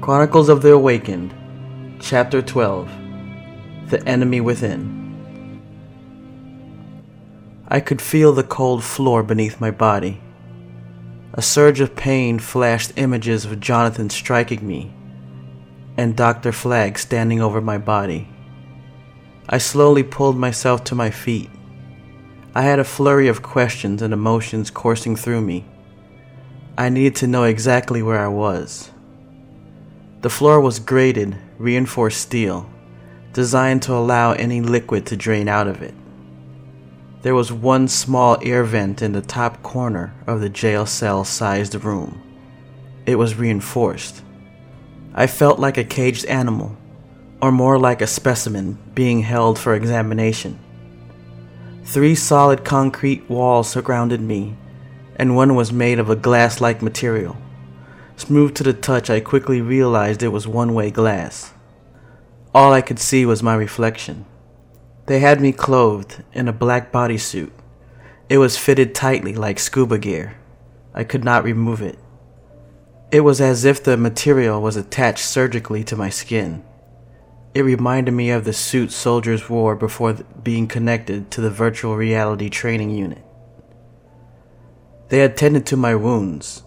Chronicles 0.00 0.48
of 0.48 0.62
the 0.62 0.72
Awakened, 0.72 1.34
Chapter 2.00 2.40
12 2.40 2.90
The 3.90 4.02
Enemy 4.08 4.40
Within. 4.40 5.60
I 7.68 7.80
could 7.80 8.00
feel 8.00 8.32
the 8.32 8.42
cold 8.42 8.82
floor 8.82 9.22
beneath 9.22 9.60
my 9.60 9.70
body. 9.70 10.22
A 11.34 11.42
surge 11.42 11.80
of 11.80 11.96
pain 11.96 12.38
flashed 12.38 12.94
images 12.96 13.44
of 13.44 13.60
Jonathan 13.60 14.08
striking 14.08 14.66
me 14.66 14.90
and 15.98 16.16
Dr. 16.16 16.50
Flagg 16.50 16.98
standing 16.98 17.42
over 17.42 17.60
my 17.60 17.76
body. 17.76 18.26
I 19.50 19.58
slowly 19.58 20.02
pulled 20.02 20.38
myself 20.38 20.82
to 20.84 20.94
my 20.94 21.10
feet. 21.10 21.50
I 22.54 22.62
had 22.62 22.78
a 22.78 22.84
flurry 22.84 23.28
of 23.28 23.42
questions 23.42 24.00
and 24.00 24.14
emotions 24.14 24.70
coursing 24.70 25.14
through 25.14 25.42
me. 25.42 25.66
I 26.78 26.88
needed 26.88 27.16
to 27.16 27.26
know 27.26 27.44
exactly 27.44 28.02
where 28.02 28.18
I 28.18 28.28
was. 28.28 28.90
The 30.22 30.30
floor 30.30 30.60
was 30.60 30.78
grated, 30.78 31.38
reinforced 31.56 32.20
steel, 32.20 32.68
designed 33.32 33.82
to 33.84 33.94
allow 33.94 34.32
any 34.32 34.60
liquid 34.60 35.06
to 35.06 35.16
drain 35.16 35.48
out 35.48 35.66
of 35.66 35.80
it. 35.80 35.94
There 37.22 37.34
was 37.34 37.50
one 37.50 37.88
small 37.88 38.36
air 38.42 38.62
vent 38.64 39.00
in 39.00 39.12
the 39.12 39.22
top 39.22 39.62
corner 39.62 40.14
of 40.26 40.42
the 40.42 40.50
jail 40.50 40.84
cell 40.84 41.24
sized 41.24 41.74
room. 41.74 42.20
It 43.06 43.16
was 43.16 43.36
reinforced. 43.36 44.22
I 45.14 45.26
felt 45.26 45.58
like 45.58 45.78
a 45.78 45.84
caged 45.84 46.26
animal, 46.26 46.76
or 47.40 47.50
more 47.50 47.78
like 47.78 48.02
a 48.02 48.06
specimen 48.06 48.78
being 48.94 49.22
held 49.22 49.58
for 49.58 49.74
examination. 49.74 50.58
Three 51.84 52.14
solid 52.14 52.62
concrete 52.62 53.28
walls 53.30 53.70
surrounded 53.70 54.20
me, 54.20 54.58
and 55.16 55.34
one 55.34 55.54
was 55.54 55.72
made 55.72 55.98
of 55.98 56.10
a 56.10 56.16
glass 56.16 56.60
like 56.60 56.82
material. 56.82 57.38
Smooth 58.20 58.54
to 58.56 58.62
the 58.62 58.74
touch, 58.74 59.08
I 59.08 59.20
quickly 59.20 59.62
realized 59.62 60.22
it 60.22 60.28
was 60.28 60.46
one 60.46 60.74
way 60.74 60.90
glass. 60.90 61.54
All 62.54 62.70
I 62.70 62.82
could 62.82 62.98
see 62.98 63.24
was 63.24 63.42
my 63.42 63.54
reflection. 63.54 64.26
They 65.06 65.20
had 65.20 65.40
me 65.40 65.52
clothed 65.52 66.22
in 66.34 66.46
a 66.46 66.52
black 66.52 66.92
bodysuit. 66.92 67.50
It 68.28 68.36
was 68.36 68.58
fitted 68.58 68.94
tightly 68.94 69.34
like 69.34 69.58
scuba 69.58 69.96
gear. 69.96 70.36
I 70.92 71.02
could 71.02 71.24
not 71.24 71.44
remove 71.44 71.80
it. 71.80 71.98
It 73.10 73.20
was 73.20 73.40
as 73.40 73.64
if 73.64 73.82
the 73.82 73.96
material 73.96 74.60
was 74.60 74.76
attached 74.76 75.24
surgically 75.24 75.82
to 75.84 75.96
my 75.96 76.10
skin. 76.10 76.62
It 77.54 77.62
reminded 77.62 78.12
me 78.12 78.28
of 78.28 78.44
the 78.44 78.52
suit 78.52 78.92
soldiers 78.92 79.48
wore 79.48 79.74
before 79.74 80.12
being 80.12 80.68
connected 80.68 81.30
to 81.30 81.40
the 81.40 81.48
virtual 81.48 81.96
reality 81.96 82.50
training 82.50 82.90
unit. 82.90 83.24
They 85.08 85.22
attended 85.22 85.64
to 85.68 85.78
my 85.78 85.94
wounds. 85.94 86.64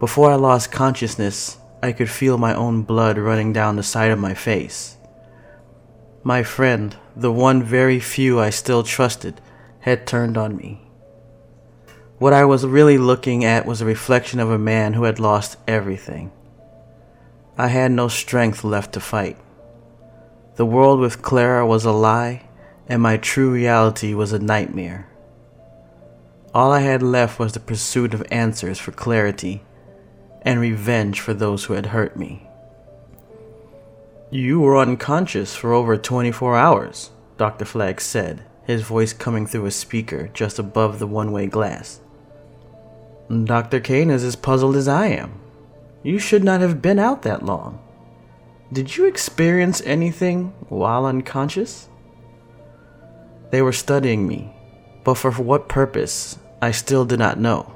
Before 0.00 0.30
I 0.30 0.36
lost 0.36 0.72
consciousness, 0.72 1.58
I 1.82 1.92
could 1.92 2.08
feel 2.08 2.38
my 2.38 2.54
own 2.54 2.84
blood 2.84 3.18
running 3.18 3.52
down 3.52 3.76
the 3.76 3.82
side 3.82 4.10
of 4.10 4.18
my 4.18 4.32
face. 4.32 4.96
My 6.22 6.42
friend, 6.42 6.96
the 7.14 7.30
one 7.30 7.62
very 7.62 8.00
few 8.00 8.40
I 8.40 8.48
still 8.48 8.82
trusted, 8.82 9.42
had 9.80 10.06
turned 10.06 10.38
on 10.38 10.56
me. 10.56 10.80
What 12.16 12.32
I 12.32 12.46
was 12.46 12.64
really 12.64 12.96
looking 12.96 13.44
at 13.44 13.66
was 13.66 13.82
a 13.82 13.84
reflection 13.84 14.40
of 14.40 14.50
a 14.50 14.58
man 14.58 14.94
who 14.94 15.04
had 15.04 15.20
lost 15.20 15.58
everything. 15.68 16.32
I 17.58 17.66
had 17.68 17.92
no 17.92 18.08
strength 18.08 18.64
left 18.64 18.94
to 18.94 19.00
fight. 19.00 19.36
The 20.56 20.64
world 20.64 20.98
with 20.98 21.20
Clara 21.20 21.66
was 21.66 21.84
a 21.84 21.92
lie, 21.92 22.48
and 22.88 23.02
my 23.02 23.18
true 23.18 23.52
reality 23.52 24.14
was 24.14 24.32
a 24.32 24.38
nightmare. 24.38 25.10
All 26.54 26.72
I 26.72 26.80
had 26.80 27.02
left 27.02 27.38
was 27.38 27.52
the 27.52 27.60
pursuit 27.60 28.14
of 28.14 28.26
answers 28.30 28.78
for 28.78 28.92
clarity 28.92 29.62
and 30.42 30.60
revenge 30.60 31.20
for 31.20 31.34
those 31.34 31.64
who 31.64 31.74
had 31.74 31.86
hurt 31.86 32.16
me. 32.16 32.46
You 34.30 34.60
were 34.60 34.78
unconscious 34.78 35.56
for 35.56 35.72
over 35.72 35.96
24 35.96 36.56
hours, 36.56 37.10
Dr. 37.36 37.64
Flagg 37.64 38.00
said, 38.00 38.44
his 38.64 38.82
voice 38.82 39.12
coming 39.12 39.46
through 39.46 39.66
a 39.66 39.70
speaker 39.70 40.30
just 40.32 40.58
above 40.58 40.98
the 40.98 41.06
one 41.06 41.32
way 41.32 41.46
glass. 41.46 42.00
Dr. 43.44 43.80
Kane 43.80 44.10
is 44.10 44.24
as 44.24 44.36
puzzled 44.36 44.76
as 44.76 44.88
I 44.88 45.06
am. 45.06 45.40
You 46.02 46.18
should 46.18 46.44
not 46.44 46.60
have 46.60 46.80
been 46.80 46.98
out 46.98 47.22
that 47.22 47.44
long. 47.44 47.80
Did 48.72 48.96
you 48.96 49.06
experience 49.06 49.82
anything 49.84 50.52
while 50.68 51.06
unconscious? 51.06 51.88
They 53.50 53.62
were 53.62 53.72
studying 53.72 54.28
me, 54.28 54.52
but 55.02 55.14
for 55.14 55.32
what 55.32 55.68
purpose, 55.68 56.38
I 56.62 56.70
still 56.70 57.04
did 57.04 57.18
not 57.18 57.38
know. 57.38 57.74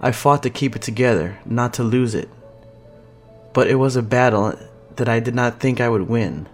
I 0.00 0.12
fought 0.12 0.42
to 0.42 0.50
keep 0.50 0.76
it 0.76 0.82
together, 0.82 1.38
not 1.46 1.72
to 1.74 1.82
lose 1.82 2.14
it. 2.14 2.28
But 3.54 3.68
it 3.68 3.76
was 3.76 3.96
a 3.96 4.02
battle 4.02 4.58
that 4.96 5.08
I 5.08 5.20
did 5.20 5.34
not 5.34 5.58
think 5.58 5.80
I 5.80 5.88
would 5.88 6.08
win. 6.08 6.48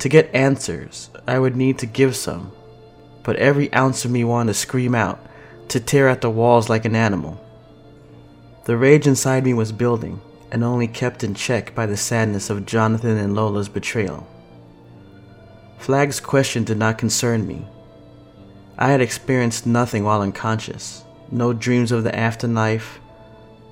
To 0.00 0.08
get 0.08 0.34
answers, 0.34 1.10
I 1.28 1.38
would 1.38 1.54
need 1.54 1.78
to 1.78 1.86
give 1.86 2.16
some, 2.16 2.50
but 3.22 3.36
every 3.36 3.72
ounce 3.72 4.04
of 4.04 4.10
me 4.10 4.24
wanted 4.24 4.52
to 4.52 4.58
scream 4.58 4.94
out, 4.94 5.24
to 5.68 5.78
tear 5.78 6.08
at 6.08 6.20
the 6.20 6.30
walls 6.30 6.68
like 6.68 6.84
an 6.84 6.96
animal. 6.96 7.40
The 8.64 8.76
rage 8.76 9.06
inside 9.06 9.44
me 9.44 9.54
was 9.54 9.70
building, 9.70 10.20
and 10.50 10.64
only 10.64 10.88
kept 10.88 11.22
in 11.22 11.34
check 11.34 11.74
by 11.74 11.86
the 11.86 11.96
sadness 11.96 12.50
of 12.50 12.66
Jonathan 12.66 13.16
and 13.16 13.34
Lola's 13.34 13.68
betrayal. 13.68 14.26
Flagg's 15.78 16.18
question 16.18 16.64
did 16.64 16.78
not 16.78 16.98
concern 16.98 17.46
me. 17.46 17.66
I 18.76 18.90
had 18.90 19.00
experienced 19.00 19.66
nothing 19.66 20.02
while 20.02 20.20
unconscious 20.20 21.04
no 21.34 21.52
dreams 21.52 21.90
of 21.90 22.04
the 22.04 22.14
afterlife, 22.14 23.00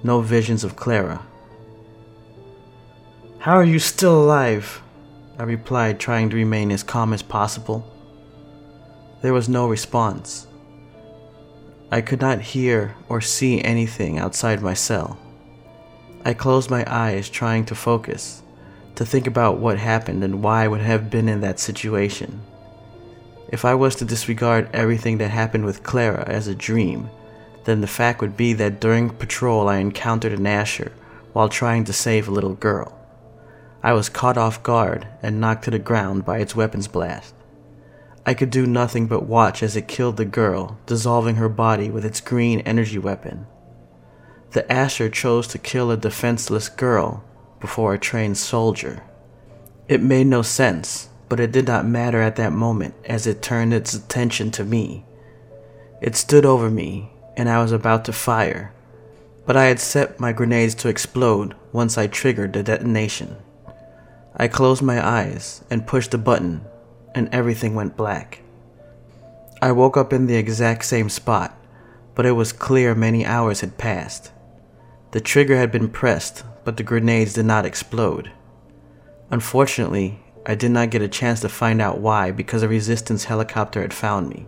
no 0.02 0.20
visions 0.20 0.64
of 0.64 0.74
Clara. 0.74 1.24
How 3.38 3.54
are 3.54 3.64
you 3.64 3.78
still 3.78 4.20
alive? 4.20 4.82
I 5.38 5.44
replied, 5.44 6.00
trying 6.00 6.28
to 6.30 6.36
remain 6.36 6.72
as 6.72 6.82
calm 6.82 7.12
as 7.12 7.22
possible. 7.22 7.86
There 9.22 9.32
was 9.32 9.48
no 9.48 9.68
response. 9.68 10.48
I 11.92 12.00
could 12.00 12.20
not 12.20 12.40
hear 12.40 12.96
or 13.08 13.20
see 13.20 13.62
anything 13.62 14.18
outside 14.18 14.60
my 14.60 14.74
cell. 14.74 15.16
I 16.24 16.34
closed 16.34 16.68
my 16.68 16.84
eyes, 16.88 17.28
trying 17.28 17.64
to 17.66 17.76
focus, 17.76 18.42
to 18.96 19.06
think 19.06 19.28
about 19.28 19.58
what 19.58 19.78
happened 19.78 20.24
and 20.24 20.42
why 20.42 20.64
I 20.64 20.68
would 20.68 20.80
have 20.80 21.10
been 21.10 21.28
in 21.28 21.40
that 21.42 21.60
situation. 21.60 22.40
If 23.48 23.64
I 23.64 23.74
was 23.74 23.94
to 23.96 24.04
disregard 24.04 24.68
everything 24.72 25.18
that 25.18 25.30
happened 25.30 25.64
with 25.64 25.84
Clara 25.84 26.24
as 26.26 26.48
a 26.48 26.54
dream, 26.56 27.08
then 27.64 27.80
the 27.80 27.86
fact 27.86 28.20
would 28.20 28.36
be 28.36 28.52
that 28.54 28.80
during 28.80 29.10
patrol 29.10 29.68
I 29.68 29.78
encountered 29.78 30.32
an 30.32 30.46
Asher 30.46 30.92
while 31.32 31.48
trying 31.48 31.84
to 31.84 31.92
save 31.92 32.28
a 32.28 32.32
little 32.32 32.54
girl. 32.54 32.98
I 33.82 33.92
was 33.92 34.08
caught 34.08 34.38
off 34.38 34.62
guard 34.62 35.08
and 35.22 35.40
knocked 35.40 35.64
to 35.64 35.70
the 35.70 35.78
ground 35.78 36.24
by 36.24 36.38
its 36.38 36.54
weapons 36.54 36.88
blast. 36.88 37.34
I 38.24 38.34
could 38.34 38.50
do 38.50 38.66
nothing 38.66 39.06
but 39.06 39.26
watch 39.26 39.62
as 39.62 39.76
it 39.76 39.88
killed 39.88 40.16
the 40.16 40.24
girl, 40.24 40.78
dissolving 40.86 41.36
her 41.36 41.48
body 41.48 41.90
with 41.90 42.04
its 42.04 42.20
green 42.20 42.60
energy 42.60 42.98
weapon 42.98 43.46
the 44.52 44.70
Asher 44.70 45.08
chose 45.08 45.46
to 45.48 45.58
kill 45.58 45.90
a 45.90 45.96
defenseless 45.96 46.68
girl 46.68 47.24
before 47.60 47.94
a 47.94 47.98
trained 47.98 48.36
soldier. 48.36 49.02
It 49.88 50.02
made 50.02 50.26
no 50.26 50.42
sense, 50.42 51.08
but 51.28 51.40
it 51.40 51.52
did 51.52 51.66
not 51.66 51.86
matter 51.86 52.20
at 52.20 52.36
that 52.36 52.52
moment 52.52 52.94
as 53.06 53.26
it 53.26 53.42
turned 53.42 53.72
its 53.72 53.94
attention 53.94 54.50
to 54.52 54.64
me. 54.64 55.06
It 56.02 56.16
stood 56.16 56.44
over 56.44 56.70
me, 56.70 57.11
and 57.36 57.48
I 57.48 57.62
was 57.62 57.72
about 57.72 58.04
to 58.06 58.12
fire, 58.12 58.72
but 59.46 59.56
I 59.56 59.64
had 59.64 59.80
set 59.80 60.20
my 60.20 60.32
grenades 60.32 60.74
to 60.76 60.88
explode 60.88 61.54
once 61.72 61.96
I 61.96 62.06
triggered 62.06 62.52
the 62.52 62.62
detonation. 62.62 63.36
I 64.36 64.48
closed 64.48 64.82
my 64.82 65.04
eyes 65.04 65.62
and 65.70 65.86
pushed 65.86 66.14
a 66.14 66.18
button, 66.18 66.62
and 67.14 67.28
everything 67.32 67.74
went 67.74 67.96
black. 67.96 68.42
I 69.60 69.72
woke 69.72 69.96
up 69.96 70.12
in 70.12 70.26
the 70.26 70.36
exact 70.36 70.84
same 70.84 71.08
spot, 71.08 71.56
but 72.14 72.26
it 72.26 72.32
was 72.32 72.52
clear 72.52 72.94
many 72.94 73.24
hours 73.24 73.60
had 73.60 73.78
passed. 73.78 74.32
The 75.12 75.20
trigger 75.20 75.56
had 75.56 75.70
been 75.70 75.88
pressed, 75.88 76.44
but 76.64 76.76
the 76.76 76.82
grenades 76.82 77.34
did 77.34 77.46
not 77.46 77.66
explode. 77.66 78.30
Unfortunately, 79.30 80.20
I 80.44 80.54
did 80.54 80.70
not 80.72 80.90
get 80.90 81.02
a 81.02 81.08
chance 81.08 81.40
to 81.40 81.48
find 81.48 81.80
out 81.80 82.00
why 82.00 82.30
because 82.30 82.62
a 82.62 82.68
resistance 82.68 83.24
helicopter 83.24 83.80
had 83.80 83.94
found 83.94 84.28
me. 84.28 84.46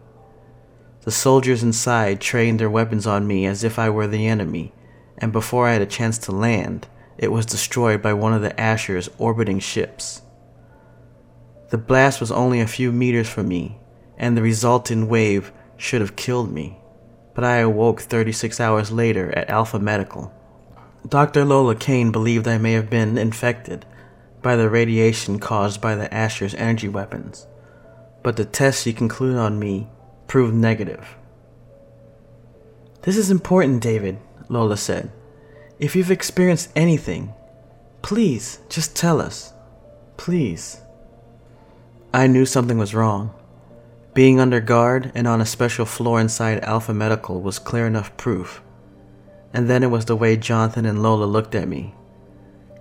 The 1.04 1.10
soldiers 1.10 1.62
inside 1.62 2.22
trained 2.22 2.58
their 2.58 2.70
weapons 2.70 3.06
on 3.06 3.26
me 3.26 3.44
as 3.44 3.62
if 3.62 3.78
I 3.78 3.90
were 3.90 4.06
the 4.06 4.26
enemy, 4.26 4.72
and 5.18 5.32
before 5.32 5.68
I 5.68 5.74
had 5.74 5.82
a 5.82 5.86
chance 5.86 6.16
to 6.18 6.32
land, 6.32 6.88
it 7.18 7.30
was 7.30 7.44
destroyed 7.44 8.00
by 8.00 8.14
one 8.14 8.32
of 8.32 8.40
the 8.40 8.58
Asher's 8.58 9.10
orbiting 9.18 9.58
ships. 9.58 10.22
The 11.68 11.76
blast 11.76 12.20
was 12.20 12.32
only 12.32 12.60
a 12.60 12.66
few 12.66 12.90
meters 12.90 13.28
from 13.28 13.48
me, 13.48 13.78
and 14.16 14.34
the 14.34 14.42
resulting 14.42 15.06
wave 15.06 15.52
should 15.76 16.00
have 16.00 16.16
killed 16.16 16.50
me, 16.50 16.78
but 17.34 17.44
I 17.44 17.56
awoke 17.56 18.00
36 18.00 18.58
hours 18.58 18.90
later 18.90 19.30
at 19.36 19.50
Alpha 19.50 19.78
Medical. 19.78 20.32
Dr. 21.06 21.44
Lola 21.44 21.74
Kane 21.74 22.12
believed 22.12 22.48
I 22.48 22.56
may 22.56 22.72
have 22.72 22.88
been 22.88 23.18
infected 23.18 23.84
by 24.40 24.56
the 24.56 24.70
radiation 24.70 25.38
caused 25.38 25.82
by 25.82 25.96
the 25.96 26.12
Asher's 26.14 26.54
energy 26.54 26.88
weapons, 26.88 27.46
but 28.22 28.36
the 28.36 28.46
tests 28.46 28.84
she 28.84 28.94
concluded 28.94 29.36
on 29.36 29.58
me 29.58 29.88
proved 30.26 30.54
negative. 30.54 31.16
This 33.02 33.16
is 33.16 33.30
important, 33.30 33.82
David, 33.82 34.18
Lola 34.48 34.76
said. 34.76 35.10
If 35.78 35.94
you've 35.94 36.10
experienced 36.10 36.70
anything, 36.74 37.34
Please, 38.04 38.58
just 38.68 38.94
tell 38.94 39.18
us. 39.18 39.54
Please. 40.18 40.82
I 42.12 42.26
knew 42.26 42.44
something 42.44 42.76
was 42.76 42.94
wrong. 42.94 43.32
Being 44.12 44.38
under 44.38 44.60
guard 44.60 45.10
and 45.14 45.26
on 45.26 45.40
a 45.40 45.46
special 45.46 45.86
floor 45.86 46.20
inside 46.20 46.62
Alpha 46.64 46.92
Medical 46.92 47.40
was 47.40 47.58
clear 47.58 47.86
enough 47.86 48.14
proof. 48.18 48.60
And 49.54 49.70
then 49.70 49.82
it 49.82 49.90
was 49.90 50.04
the 50.04 50.16
way 50.16 50.36
Jonathan 50.36 50.84
and 50.84 51.02
Lola 51.02 51.24
looked 51.24 51.54
at 51.54 51.66
me. 51.66 51.94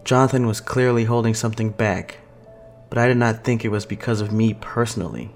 Jonathan 0.04 0.46
was 0.46 0.60
clearly 0.60 1.06
holding 1.06 1.34
something 1.34 1.70
back, 1.70 2.18
but 2.90 2.98
I 2.98 3.08
did 3.08 3.16
not 3.16 3.46
think 3.46 3.64
it 3.64 3.72
was 3.72 3.86
because 3.86 4.20
of 4.20 4.34
me 4.34 4.54
personally. 4.56 5.32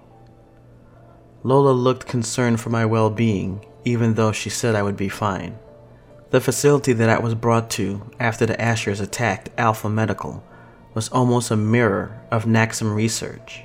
Lola 1.47 1.71
looked 1.71 2.07
concerned 2.07 2.59
for 2.59 2.69
my 2.71 2.85
well 2.85 3.09
being, 3.09 3.65
even 3.85 4.15
though 4.15 4.33
she 4.33 4.49
said 4.49 4.75
I 4.75 4.83
would 4.83 4.97
be 4.97 5.07
fine. 5.07 5.57
The 6.29 6.41
facility 6.41 6.91
that 6.91 7.09
I 7.09 7.19
was 7.19 7.35
brought 7.35 7.69
to 7.69 8.11
after 8.19 8.45
the 8.45 8.55
Ashers 8.55 8.99
attacked 8.99 9.51
Alpha 9.57 9.89
Medical 9.89 10.43
was 10.93 11.07
almost 11.07 11.49
a 11.49 11.55
mirror 11.55 12.19
of 12.31 12.43
Naxxam 12.43 12.93
Research. 12.93 13.61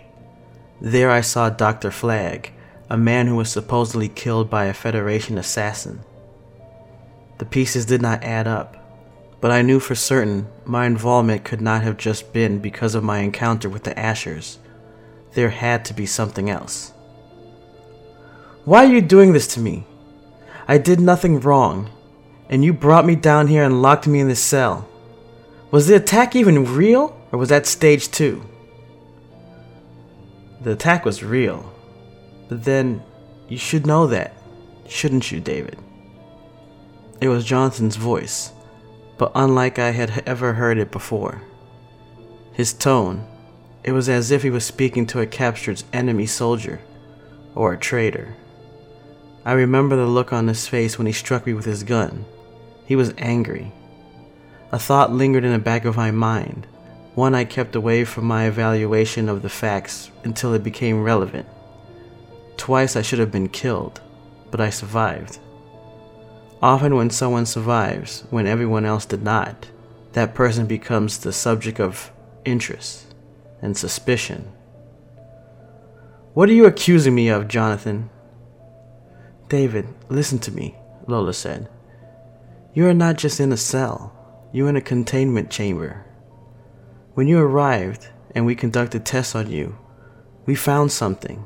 There 0.81 1.11
I 1.11 1.23
saw 1.23 1.51
Dr. 1.51 1.91
Flagg, 1.91 2.53
a 2.89 2.97
man 2.97 3.27
who 3.27 3.35
was 3.35 3.51
supposedly 3.51 4.09
killed 4.09 4.49
by 4.49 4.67
a 4.67 4.75
Federation 4.75 5.37
assassin. 5.37 6.05
The 7.39 7.47
pieces 7.47 7.85
did 7.85 8.01
not 8.01 8.23
add 8.23 8.47
up, 8.47 8.77
but 9.41 9.51
I 9.51 9.63
knew 9.63 9.81
for 9.81 9.97
certain 9.97 10.47
my 10.65 10.87
involvement 10.87 11.43
could 11.43 11.61
not 11.61 11.83
have 11.83 11.97
just 11.97 12.33
been 12.33 12.61
because 12.61 12.95
of 12.95 13.03
my 13.03 13.19
encounter 13.19 13.69
with 13.69 13.83
the 13.83 13.95
Ashers. 13.97 14.59
There 15.33 15.51
had 15.51 15.85
to 15.87 15.95
be 15.95 16.07
something 16.07 16.49
else. 16.49 16.92
Why 18.65 18.85
are 18.85 18.93
you 18.93 19.01
doing 19.01 19.33
this 19.33 19.49
to 19.55 19.61
me? 19.61 19.85
I 20.69 20.79
did 20.79 21.01
nothing 21.01 21.41
wrong, 21.41 21.91
and 22.49 22.65
you 22.65 22.73
brought 22.73 23.05
me 23.05 23.17
down 23.17 23.49
here 23.49 23.65
and 23.65 23.83
locked 23.83 24.07
me 24.07 24.21
in 24.21 24.29
this 24.29 24.43
cell. 24.43 24.89
Was 25.73 25.89
the 25.89 25.97
attack 25.97 26.37
even 26.37 26.77
real, 26.77 27.17
or 27.33 27.41
was 27.41 27.49
that 27.49 27.67
stage 27.67 28.13
two? 28.13 28.45
The 30.61 30.73
attack 30.73 31.05
was 31.05 31.25
real, 31.25 31.73
but 32.49 32.63
then 32.63 33.03
you 33.49 33.59
should 33.59 33.85
know 33.85 34.07
that, 34.07 34.33
shouldn't 34.87 35.33
you, 35.33 35.41
David? 35.41 35.77
It 37.21 37.29
was 37.29 37.45
Jonathan's 37.45 37.97
voice, 37.97 38.53
but 39.19 39.33
unlike 39.35 39.81
I 39.81 39.91
had 39.91 40.23
ever 40.25 40.53
heard 40.53 40.79
it 40.79 40.93
before. 40.93 41.43
His 42.53 42.73
tone, 42.73 43.27
it 43.83 43.91
was 43.91 44.09
as 44.09 44.31
if 44.31 44.45
he 44.45 44.51
was 44.51 44.65
speaking 44.65 45.05
to 45.07 45.21
a 45.21 45.27
captured 45.27 45.83
enemy 45.93 46.27
soldier 46.27 46.81
or 47.57 47.73
a 47.73 47.79
traitor. 47.79 48.37
I 49.45 49.53
remember 49.53 49.97
the 49.97 50.07
look 50.07 50.33
on 50.33 50.47
his 50.47 50.69
face 50.69 50.99
when 50.99 51.07
he 51.07 51.13
struck 51.13 51.47
me 51.47 51.53
with 51.53 51.65
his 51.65 51.83
gun. 51.83 52.25
He 52.87 52.95
was 52.95 53.15
angry. 53.19 53.73
A 54.71 54.79
thought 54.79 55.13
lingered 55.13 55.45
in 55.45 55.53
the 55.53 55.59
back 55.59 55.85
of 55.85 55.97
my 55.97 56.11
mind, 56.11 56.67
one 57.15 57.35
I 57.35 57.45
kept 57.45 57.75
away 57.75 58.05
from 58.05 58.25
my 58.25 58.47
evaluation 58.47 59.29
of 59.29 59.43
the 59.43 59.49
facts 59.49 60.11
until 60.25 60.55
it 60.55 60.63
became 60.63 61.03
relevant. 61.03 61.47
Twice 62.57 62.95
I 62.95 63.03
should 63.03 63.19
have 63.19 63.33
been 63.33 63.49
killed, 63.49 64.01
but 64.51 64.61
I 64.61 64.71
survived. 64.71 65.39
Often, 66.63 66.95
when 66.95 67.11
someone 67.11 67.45
survives 67.45 68.25
when 68.31 68.47
everyone 68.47 68.85
else 68.85 69.05
did 69.05 69.25
not, 69.25 69.67
that 70.13 70.35
person 70.35 70.67
becomes 70.67 71.19
the 71.19 71.33
subject 71.33 71.81
of 71.81 72.13
interest 72.45 73.13
and 73.61 73.77
suspicion. 73.77 74.53
What 76.35 76.49
are 76.49 76.53
you 76.53 76.67
accusing 76.67 77.15
me 77.15 77.29
of, 77.29 77.49
Jonathan? 77.49 78.11
David, 79.53 79.87
listen 80.09 80.39
to 80.39 80.51
me, 80.51 80.77
Lola 81.07 81.35
said. 81.35 81.69
You 82.73 82.87
are 82.89 82.95
not 82.95 83.19
just 83.19 83.39
in 83.39 83.53
a 83.53 83.59
cell, 83.59 84.11
you're 84.51 84.71
in 84.71 84.77
a 84.77 84.81
containment 84.81 85.51
chamber. 85.51 86.07
When 87.13 87.29
you 87.29 87.39
arrived 87.39 88.09
and 88.35 88.47
we 88.47 88.55
conducted 88.55 89.05
tests 89.05 89.35
on 89.35 89.51
you, 89.51 89.77
we 90.47 90.55
found 90.55 90.91
something. 90.91 91.45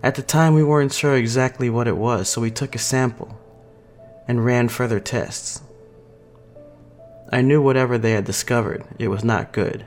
At 0.00 0.14
the 0.14 0.22
time, 0.22 0.54
we 0.54 0.62
weren't 0.62 0.92
sure 0.92 1.16
exactly 1.16 1.68
what 1.68 1.88
it 1.88 1.96
was, 1.96 2.28
so 2.28 2.40
we 2.40 2.52
took 2.52 2.76
a 2.76 2.78
sample 2.78 3.36
and 4.28 4.44
ran 4.44 4.68
further 4.68 5.00
tests. 5.00 5.60
I 7.32 7.40
knew 7.40 7.60
whatever 7.60 7.98
they 7.98 8.12
had 8.12 8.26
discovered, 8.26 8.84
it 9.00 9.08
was 9.08 9.24
not 9.24 9.52
good. 9.52 9.84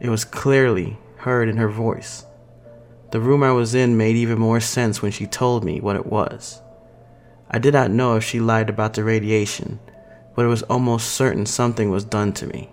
It 0.00 0.08
was 0.08 0.24
clearly 0.24 0.98
heard 1.18 1.48
in 1.48 1.58
her 1.58 1.68
voice. 1.68 2.24
The 3.10 3.20
room 3.20 3.42
I 3.42 3.52
was 3.52 3.74
in 3.74 3.96
made 3.96 4.16
even 4.16 4.38
more 4.38 4.60
sense 4.60 5.00
when 5.00 5.12
she 5.12 5.26
told 5.26 5.64
me 5.64 5.80
what 5.80 5.96
it 5.96 6.06
was. 6.06 6.60
I 7.50 7.58
did 7.58 7.72
not 7.72 7.90
know 7.90 8.16
if 8.16 8.24
she 8.24 8.38
lied 8.38 8.68
about 8.68 8.94
the 8.94 9.04
radiation, 9.04 9.80
but 10.36 10.44
it 10.44 10.48
was 10.48 10.62
almost 10.64 11.12
certain 11.12 11.46
something 11.46 11.90
was 11.90 12.04
done 12.04 12.34
to 12.34 12.46
me. 12.46 12.70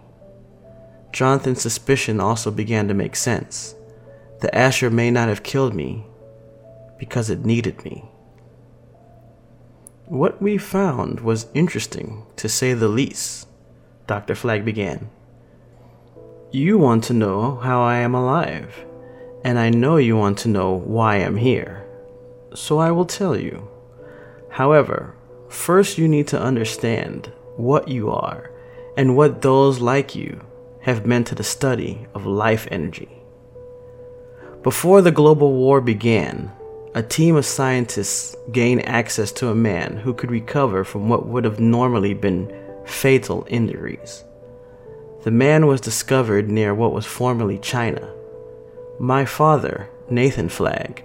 Jonathan's 1.14 1.62
suspicion 1.62 2.20
also 2.20 2.52
began 2.52 2.90
to 2.90 2.94
make 2.94 3.16
sense. 3.16 3.76
The 4.42 4.54
Asher 4.54 4.90
may 4.90 5.10
not 5.10 5.30
have 5.30 5.44
killed 5.44 5.74
me 5.74 6.06
because 7.00 7.30
it 7.30 7.46
needed 7.46 7.86
me. 7.86 8.04
What 10.08 10.42
we 10.42 10.58
found 10.58 11.22
was 11.22 11.48
interesting, 11.54 12.26
to 12.36 12.50
say 12.50 12.74
the 12.74 12.90
least, 12.90 13.48
Dr. 14.06 14.36
Flagg 14.36 14.66
began. 14.66 15.10
You 16.52 16.78
want 16.78 17.06
to 17.06 17.14
know 17.14 17.56
how 17.56 17.82
I 17.82 17.96
am 17.98 18.14
alive 18.14 18.86
and 19.46 19.60
I 19.60 19.70
know 19.70 19.98
you 19.98 20.18
want 20.18 20.40
to 20.40 20.48
know 20.48 20.72
why 20.74 21.18
I'm 21.18 21.38
here. 21.38 21.86
So 22.56 22.80
I 22.80 22.90
will 22.90 23.06
tell 23.06 23.40
you. 23.40 23.70
However, 24.50 25.16
first 25.50 26.00
you 26.00 26.08
need 26.08 26.28
to 26.30 26.42
understand 26.42 27.32
what 27.56 27.88
you 27.88 28.10
are 28.10 28.50
and 28.98 29.16
what 29.16 29.44
those 29.44 29.80
like 29.80 30.16
you 30.16 30.42
have 30.82 31.06
meant 31.06 31.28
to 31.28 31.36
the 31.36 31.44
study 31.44 32.08
of 32.16 32.26
life 32.26 32.68
energy. 32.72 33.22
Before 34.64 35.04
the 35.04 35.12
global 35.12 35.54
war 35.54 35.80
began, 35.80 36.52
a 36.96 37.04
team 37.04 37.36
of 37.36 37.46
scientists 37.46 38.36
gained 38.52 38.88
access 38.88 39.32
to 39.34 39.50
a 39.50 39.56
man 39.56 39.98
who 39.98 40.16
could 40.16 40.32
recover 40.32 40.84
from 40.84 41.08
what 41.08 41.28
would 41.28 41.44
have 41.44 41.60
normally 41.60 42.16
been 42.16 42.52
fatal 42.84 43.46
injuries. 43.48 44.24
The 45.24 45.30
man 45.30 45.68
was 45.68 45.82
discovered 45.82 46.50
near 46.50 46.74
what 46.74 46.94
was 46.94 47.06
formerly 47.06 47.60
China 47.60 48.15
my 49.00 49.26
father, 49.26 49.90
Nathan 50.10 50.50
Flagg, 50.50 51.04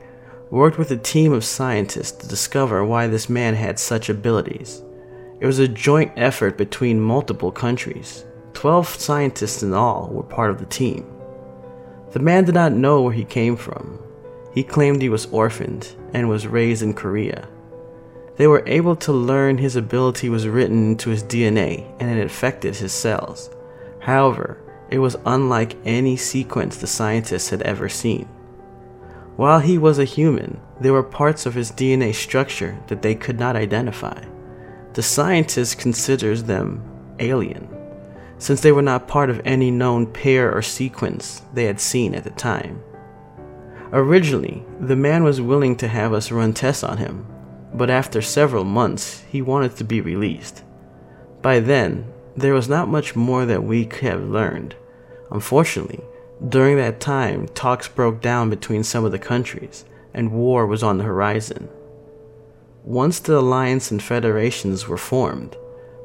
worked 0.50 0.78
with 0.78 0.90
a 0.90 0.96
team 0.96 1.32
of 1.32 1.44
scientists 1.44 2.12
to 2.12 2.28
discover 2.28 2.84
why 2.84 3.06
this 3.06 3.28
man 3.28 3.54
had 3.54 3.78
such 3.78 4.08
abilities. 4.08 4.82
It 5.40 5.46
was 5.46 5.58
a 5.58 5.68
joint 5.68 6.12
effort 6.16 6.56
between 6.58 7.00
multiple 7.00 7.50
countries. 7.50 8.24
Twelve 8.52 8.88
scientists 8.88 9.62
in 9.62 9.72
all 9.72 10.08
were 10.08 10.22
part 10.22 10.50
of 10.50 10.58
the 10.58 10.66
team. 10.66 11.10
The 12.12 12.18
man 12.18 12.44
did 12.44 12.54
not 12.54 12.72
know 12.72 13.02
where 13.02 13.12
he 13.12 13.24
came 13.24 13.56
from. 13.56 13.98
He 14.52 14.62
claimed 14.62 15.00
he 15.00 15.08
was 15.08 15.26
orphaned 15.26 15.94
and 16.12 16.28
was 16.28 16.46
raised 16.46 16.82
in 16.82 16.94
Korea. 16.94 17.48
They 18.36 18.46
were 18.46 18.64
able 18.66 18.96
to 18.96 19.12
learn 19.12 19.58
his 19.58 19.76
ability 19.76 20.28
was 20.28 20.48
written 20.48 20.90
into 20.90 21.10
his 21.10 21.22
DNA 21.22 21.86
and 22.00 22.10
it 22.10 22.24
affected 22.24 22.76
his 22.76 22.92
cells. 22.92 23.50
However, 24.00 24.58
it 24.90 24.98
was 24.98 25.16
unlike 25.24 25.76
any 25.84 26.16
sequence 26.16 26.76
the 26.76 26.86
scientists 26.86 27.50
had 27.50 27.62
ever 27.62 27.88
seen. 27.88 28.26
While 29.36 29.60
he 29.60 29.78
was 29.78 29.98
a 29.98 30.04
human, 30.04 30.60
there 30.80 30.92
were 30.92 31.02
parts 31.02 31.46
of 31.46 31.54
his 31.54 31.72
DNA 31.72 32.14
structure 32.14 32.78
that 32.88 33.00
they 33.02 33.14
could 33.14 33.38
not 33.38 33.56
identify. 33.56 34.22
The 34.94 35.02
scientists 35.02 35.74
considered 35.74 36.38
them 36.38 36.82
alien, 37.20 37.68
since 38.38 38.60
they 38.60 38.72
were 38.72 38.82
not 38.82 39.08
part 39.08 39.30
of 39.30 39.40
any 39.44 39.70
known 39.70 40.06
pair 40.06 40.52
or 40.52 40.62
sequence 40.62 41.42
they 41.54 41.64
had 41.64 41.80
seen 41.80 42.14
at 42.14 42.24
the 42.24 42.30
time. 42.30 42.82
Originally, 43.92 44.64
the 44.80 44.96
man 44.96 45.24
was 45.24 45.40
willing 45.40 45.76
to 45.76 45.88
have 45.88 46.12
us 46.12 46.30
run 46.30 46.52
tests 46.52 46.82
on 46.82 46.98
him, 46.98 47.26
but 47.74 47.90
after 47.90 48.20
several 48.20 48.64
months, 48.64 49.20
he 49.28 49.42
wanted 49.42 49.76
to 49.76 49.84
be 49.84 50.00
released. 50.00 50.62
By 51.42 51.60
then, 51.60 52.12
there 52.36 52.54
was 52.54 52.68
not 52.68 52.88
much 52.88 53.16
more 53.16 53.46
that 53.46 53.64
we 53.64 53.84
could 53.84 54.08
have 54.08 54.22
learned. 54.22 54.74
Unfortunately, 55.30 56.00
during 56.48 56.76
that 56.76 57.00
time, 57.00 57.46
talks 57.48 57.86
broke 57.86 58.20
down 58.20 58.50
between 58.50 58.82
some 58.82 59.04
of 59.04 59.12
the 59.12 59.18
countries, 59.18 59.84
and 60.14 60.32
war 60.32 60.66
was 60.66 60.82
on 60.82 60.98
the 60.98 61.04
horizon. 61.04 61.68
Once 62.82 63.20
the 63.20 63.38
alliance 63.38 63.90
and 63.90 64.02
federations 64.02 64.88
were 64.88 64.96
formed, 64.96 65.56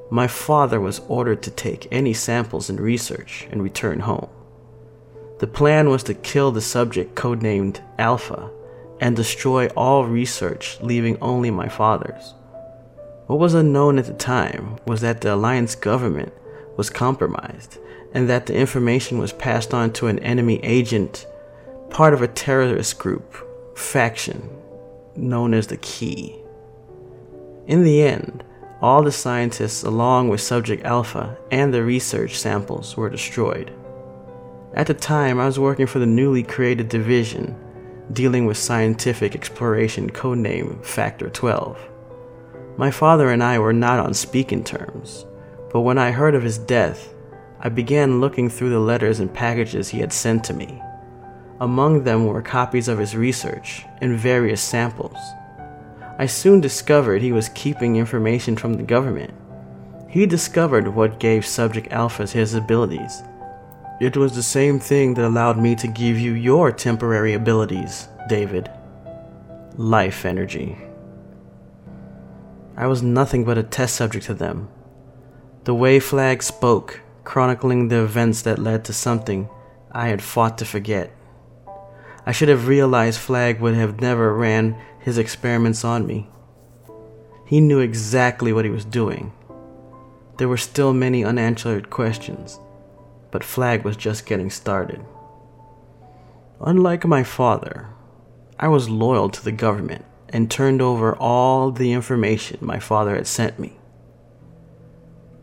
my 0.10 0.28
father 0.28 0.80
was 0.80 1.02
ordered 1.08 1.42
to 1.42 1.52
take 1.52 1.88
any 1.92 2.14
samples 2.14 2.70
and 2.70 2.80
research 2.80 3.48
and 3.50 3.64
return 3.64 4.02
home. 4.02 4.30
The 5.40 5.48
plan 5.48 5.90
was 5.90 6.04
to 6.04 6.14
kill 6.14 6.52
the 6.52 6.62
subject 6.62 7.16
codenamed 7.16 7.82
Alpha 7.98 8.52
and 9.02 9.16
destroy 9.16 9.68
all 9.70 10.06
research, 10.06 10.78
leaving 10.82 11.18
only 11.22 11.50
my 11.50 11.68
father's. 11.68 12.34
What 13.28 13.40
was 13.40 13.54
unknown 13.54 13.98
at 13.98 14.06
the 14.06 14.14
time 14.14 14.78
was 14.86 15.02
that 15.02 15.22
the 15.22 15.34
Alliance 15.34 15.76
government 15.76 16.32
was 16.78 16.90
compromised 16.90 17.80
and 18.16 18.30
that 18.30 18.46
the 18.46 18.56
information 18.56 19.18
was 19.18 19.34
passed 19.34 19.74
on 19.74 19.92
to 19.92 20.08
an 20.08 20.18
enemy 20.20 20.64
agent, 20.64 21.28
part 21.90 22.14
of 22.14 22.22
a 22.22 22.28
terrorist 22.30 22.98
group, 22.98 23.36
faction, 23.78 24.50
known 25.18 25.54
as 25.54 25.68
the 25.68 25.78
Key. 25.78 26.34
In 27.68 27.84
the 27.84 28.02
end, 28.02 28.44
all 28.82 29.04
the 29.04 29.12
scientists, 29.12 29.84
along 29.84 30.30
with 30.30 30.40
Subject 30.40 30.86
Alpha 30.86 31.38
and 31.52 31.74
the 31.74 31.84
research 31.84 32.38
samples, 32.38 32.96
were 32.96 33.10
destroyed. 33.10 33.74
At 34.76 34.88
the 34.88 34.94
time, 34.94 35.38
I 35.38 35.46
was 35.46 35.60
working 35.60 35.86
for 35.86 36.00
the 36.00 36.06
newly 36.06 36.44
created 36.44 36.88
division 36.88 37.60
dealing 38.14 38.46
with 38.46 38.56
scientific 38.56 39.36
exploration 39.36 40.10
codename 40.10 40.84
Factor 40.86 41.30
12. 41.30 41.78
My 42.78 42.92
father 42.92 43.30
and 43.32 43.44
I 43.44 43.60
were 43.60 43.74
not 43.74 44.00
on 44.00 44.14
speaking 44.14 44.64
terms, 44.64 45.26
but 45.72 45.82
when 45.82 45.98
I 45.98 46.12
heard 46.12 46.36
of 46.36 46.44
his 46.44 46.58
death, 46.58 47.15
I 47.60 47.70
began 47.70 48.20
looking 48.20 48.50
through 48.50 48.70
the 48.70 48.80
letters 48.80 49.20
and 49.20 49.34
packages 49.34 49.90
he 49.90 50.00
had 50.00 50.14
sent 50.14 50.44
to 50.46 50.54
me. 50.54 50.82
Among 51.62 52.04
them 52.04 52.28
were 52.28 52.42
copies 52.42 52.88
of 52.88 53.00
his 53.00 53.16
research 53.16 53.86
and 54.02 54.18
various 54.18 54.62
samples. 54.62 55.18
I 56.18 56.26
soon 56.26 56.62
discovered 56.62 57.22
he 57.22 57.32
was 57.32 57.50
keeping 57.50 57.96
information 57.96 58.56
from 58.56 58.74
the 58.74 58.84
government. 58.84 59.34
He 60.10 60.26
discovered 60.26 60.88
what 60.88 61.20
gave 61.20 61.46
Subject 61.46 61.90
Alphas 61.90 62.32
his 62.32 62.54
abilities. 62.54 63.24
It 64.02 64.18
was 64.18 64.36
the 64.36 64.44
same 64.44 64.80
thing 64.80 65.14
that 65.14 65.26
allowed 65.26 65.58
me 65.58 65.76
to 65.76 65.88
give 65.88 66.20
you 66.20 66.34
your 66.34 66.72
temporary 66.72 67.34
abilities, 67.34 68.10
David. 68.28 68.70
Life 69.78 70.26
energy. 70.26 70.78
I 72.78 72.88
was 72.88 73.02
nothing 73.02 73.46
but 73.46 73.58
a 73.58 73.64
test 73.64 73.96
subject 73.96 74.26
to 74.26 74.34
them. 74.34 74.68
The 75.64 75.74
way 75.74 76.00
Flagg 76.00 76.44
spoke, 76.44 77.02
chronicling 77.26 77.90
the 77.90 78.02
events 78.02 78.44
that 78.44 78.60
led 78.60 78.86
to 78.86 78.94
something 78.94 79.50
I 79.92 80.08
had 80.08 80.22
fought 80.22 80.58
to 80.60 80.66
forget. 80.66 81.12
I 82.26 82.32
should 82.32 82.50
have 82.50 82.68
realized 82.68 83.20
Flagg 83.20 83.60
would 83.60 83.76
have 83.76 84.00
never 84.00 84.34
ran 84.34 84.80
his 85.00 85.18
experiments 85.18 85.84
on 85.84 86.08
me. 86.08 86.30
He 87.46 87.62
knew 87.62 87.80
exactly 87.80 88.54
what 88.54 88.66
he 88.66 88.72
was 88.72 88.86
doing. 88.86 89.34
There 90.38 90.48
were 90.48 90.58
still 90.58 90.94
many 90.94 91.24
unanswered 91.24 91.90
questions, 91.90 92.60
but 93.32 93.44
Flagg 93.44 93.84
was 93.84 93.96
just 93.96 94.26
getting 94.26 94.50
started. 94.50 95.06
Unlike 96.60 97.06
my 97.06 97.24
father, 97.24 97.88
I 98.60 98.70
was 98.70 98.90
loyal 98.90 99.30
to 99.30 99.44
the 99.44 99.52
government 99.52 100.06
and 100.30 100.50
turned 100.50 100.82
over 100.82 101.16
all 101.16 101.72
the 101.72 101.94
information 101.94 102.58
my 102.62 102.80
father 102.80 103.16
had 103.16 103.28
sent 103.28 103.60
me. 103.60 103.78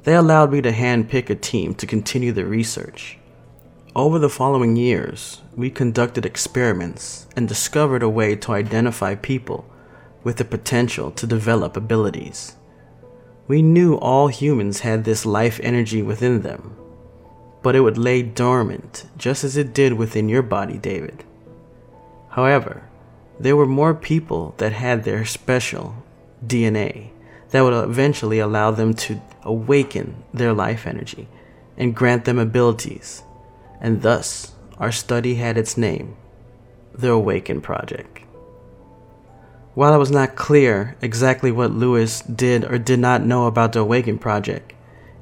They 0.05 0.15
allowed 0.15 0.51
me 0.51 0.61
to 0.63 0.73
handpick 0.73 1.31
a 1.31 1.35
team 1.37 1.75
to 1.77 1.87
continue 1.87 2.33
the 2.33 2.45
research. 2.45 3.19
Over 3.95 4.19
the 4.19 4.29
following 4.29 4.75
years, 4.75 5.43
we 5.55 5.71
conducted 5.71 6.27
experiments 6.27 7.27
and 7.37 7.47
discovered 7.47 8.03
a 8.03 8.09
way 8.09 8.35
to 8.37 8.53
identify 8.53 9.15
people 9.15 9.65
with 10.25 10.39
the 10.39 10.45
potential 10.45 11.11
to 11.13 11.27
develop 11.27 11.77
abilities. 11.77 12.57
We 13.47 13.63
knew 13.63 13.95
all 13.95 14.29
humans 14.29 14.81
had 14.81 15.05
this 15.05 15.27
life 15.27 15.61
energy 15.63 16.03
within 16.03 16.43
them, 16.43 16.77
but 17.63 17.77
it 17.77 17.81
would 17.81 17.99
lay 17.99 18.23
dormant 18.23 19.05
just 19.17 19.45
as 19.45 19.57
it 19.57 19.75
did 19.75 19.93
within 19.93 20.29
your 20.29 20.43
body, 20.43 20.79
David. 20.79 21.23
However, 22.31 22.89
there 23.39 23.57
were 23.57 23.67
more 23.67 23.95
people 23.95 24.55
that 24.57 24.73
had 24.73 25.05
their 25.05 25.25
special 25.25 25.95
DNA 26.45 27.11
that 27.51 27.61
would 27.61 27.75
eventually 27.75 28.39
allow 28.39 28.71
them 28.71 28.95
to 28.95 29.21
awaken 29.45 30.23
their 30.33 30.53
life 30.53 30.87
energy 30.87 31.29
and 31.77 31.97
grant 31.97 32.25
them 32.25 32.39
abilities 32.39 33.23
and 33.83 34.03
thus 34.03 34.53
our 34.79 34.93
study 34.93 35.35
had 35.35 35.59
its 35.59 35.77
name, 35.77 36.17
the 36.95 37.11
Awaken 37.11 37.61
Project. 37.61 38.21
While 39.75 39.95
it 39.95 39.99
was 39.99 40.11
not 40.11 40.37
clear 40.37 40.97
exactly 41.03 41.51
what 41.51 41.73
Lewis 41.73 42.21
did 42.21 42.65
or 42.65 42.79
did 42.79 43.01
not 43.01 43.25
know 43.25 43.47
about 43.47 43.73
the 43.73 43.81
Awaken 43.81 44.19
Project, 44.19 44.73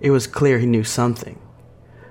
it 0.01 0.11
was 0.11 0.27
clear 0.27 0.59
he 0.59 0.67
knew 0.67 0.85
something. 0.85 1.39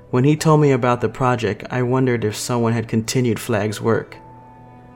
When 0.10 0.24
he 0.24 0.36
told 0.36 0.62
me 0.62 0.72
about 0.72 1.02
the 1.02 1.10
project, 1.10 1.64
I 1.70 1.84
wondered 1.84 2.24
if 2.24 2.36
someone 2.36 2.74
had 2.74 2.88
continued 2.88 3.40
Flagg's 3.40 3.80
work. 3.80 4.16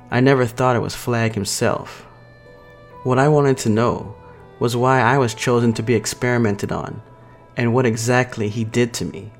I 0.09 0.19
never 0.19 0.45
thought 0.45 0.75
it 0.75 0.81
was 0.81 0.95
Flagg 0.95 1.35
himself. 1.35 2.01
What 3.03 3.19
I 3.19 3.27
wanted 3.27 3.57
to 3.59 3.69
know 3.69 4.15
was 4.59 4.75
why 4.75 5.01
I 5.01 5.17
was 5.17 5.33
chosen 5.33 5.73
to 5.73 5.83
be 5.83 5.95
experimented 5.95 6.71
on 6.71 7.01
and 7.55 7.73
what 7.73 7.85
exactly 7.85 8.49
he 8.49 8.63
did 8.63 8.93
to 8.95 9.05
me. 9.05 9.31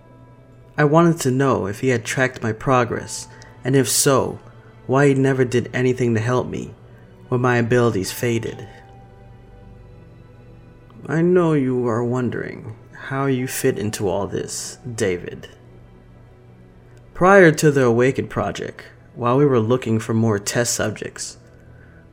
I 0.78 0.86
wanted 0.86 1.20
to 1.22 1.32
know 1.32 1.68
if 1.68 1.82
he 1.82 1.90
had 1.90 2.04
tracked 2.04 2.42
my 2.42 2.52
progress, 2.52 3.28
and 3.64 3.76
if 3.76 3.88
so, 3.88 4.40
why 4.88 5.08
he 5.08 5.14
never 5.14 5.46
did 5.46 5.70
anything 5.74 6.14
to 6.16 6.20
help 6.20 6.48
me 6.48 6.74
when 7.30 7.42
my 7.42 7.58
abilities 7.58 8.12
faded. 8.12 8.68
I 11.08 11.22
know 11.22 11.54
you 11.54 11.88
are 11.88 12.04
wondering 12.04 12.76
how 12.94 13.26
you 13.26 13.48
fit 13.48 13.78
into 13.78 14.08
all 14.08 14.28
this, 14.28 14.78
David. 14.96 15.50
Prior 17.14 17.52
to 17.52 17.72
the 17.72 17.86
Awakened 17.86 18.30
Project, 18.30 18.86
while 19.14 19.38
we 19.38 19.46
were 19.46 19.60
looking 19.60 20.00
for 20.00 20.14
more 20.14 20.40
test 20.40 20.74
subjects, 20.74 21.38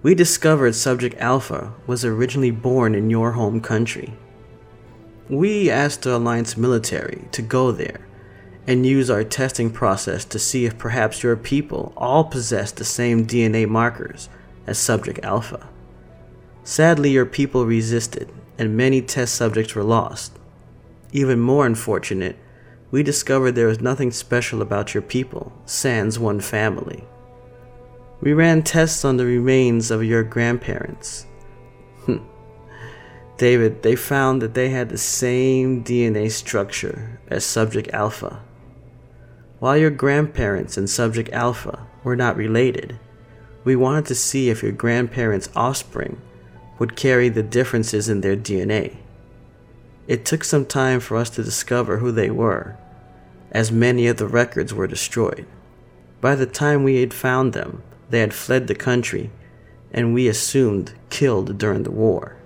we 0.02 0.14
discovered 0.14 0.74
Subject 0.74 1.14
Alpha 1.18 1.74
was 1.86 2.04
originally 2.04 2.50
born 2.50 2.94
in 2.94 3.10
your 3.10 3.32
home 3.32 3.60
country. 3.60 4.14
We 5.28 5.70
asked 5.70 6.02
the 6.02 6.16
Alliance 6.16 6.56
military 6.56 7.28
to 7.32 7.42
go 7.42 7.70
there 7.70 8.06
and 8.66 8.86
use 8.86 9.10
our 9.10 9.24
testing 9.24 9.70
process 9.70 10.24
to 10.26 10.38
see 10.38 10.64
if 10.64 10.78
perhaps 10.78 11.22
your 11.22 11.36
people 11.36 11.92
all 11.96 12.24
possess 12.24 12.72
the 12.72 12.84
same 12.84 13.26
DNA 13.26 13.68
markers 13.68 14.30
as 14.66 14.78
Subject 14.78 15.20
Alpha. 15.22 15.68
Sadly, 16.64 17.10
your 17.10 17.26
people 17.26 17.66
resisted, 17.66 18.32
and 18.58 18.76
many 18.76 19.02
test 19.02 19.34
subjects 19.34 19.74
were 19.74 19.84
lost. 19.84 20.32
Even 21.12 21.40
more 21.40 21.66
unfortunate, 21.66 22.36
we 22.90 23.02
discovered 23.02 23.52
there 23.52 23.66
was 23.66 23.80
nothing 23.80 24.10
special 24.10 24.62
about 24.62 24.94
your 24.94 25.02
people, 25.02 25.52
sans 25.66 26.18
one 26.18 26.40
family. 26.40 27.04
We 28.20 28.34
ran 28.34 28.62
tests 28.62 29.04
on 29.04 29.16
the 29.16 29.24
remains 29.24 29.90
of 29.90 30.04
your 30.04 30.22
grandparents. 30.22 31.26
Hmm. 32.04 32.18
David, 33.38 33.82
they 33.82 33.96
found 33.96 34.42
that 34.42 34.52
they 34.52 34.68
had 34.68 34.90
the 34.90 34.98
same 34.98 35.82
DNA 35.82 36.30
structure 36.30 37.18
as 37.28 37.44
Subject 37.44 37.88
Alpha. 37.94 38.42
While 39.58 39.78
your 39.78 39.90
grandparents 39.90 40.76
and 40.76 40.88
Subject 40.88 41.30
Alpha 41.32 41.86
were 42.04 42.16
not 42.16 42.36
related, 42.36 42.98
we 43.64 43.76
wanted 43.76 44.04
to 44.06 44.14
see 44.14 44.50
if 44.50 44.62
your 44.62 44.72
grandparents' 44.72 45.48
offspring 45.56 46.20
would 46.78 46.96
carry 46.96 47.30
the 47.30 47.42
differences 47.42 48.10
in 48.10 48.20
their 48.20 48.36
DNA. 48.36 48.96
It 50.06 50.26
took 50.26 50.44
some 50.44 50.66
time 50.66 51.00
for 51.00 51.16
us 51.16 51.30
to 51.30 51.42
discover 51.42 51.98
who 51.98 52.12
they 52.12 52.30
were, 52.30 52.76
as 53.50 53.72
many 53.72 54.06
of 54.06 54.18
the 54.18 54.26
records 54.26 54.74
were 54.74 54.86
destroyed. 54.86 55.46
By 56.20 56.34
the 56.34 56.46
time 56.46 56.82
we 56.82 57.00
had 57.00 57.14
found 57.14 57.52
them, 57.52 57.82
they 58.10 58.20
had 58.20 58.34
fled 58.34 58.66
the 58.66 58.74
country, 58.74 59.30
and 59.92 60.12
we 60.12 60.28
assumed 60.28 60.92
killed 61.08 61.58
during 61.58 61.84
the 61.84 61.90
war. 61.90 62.36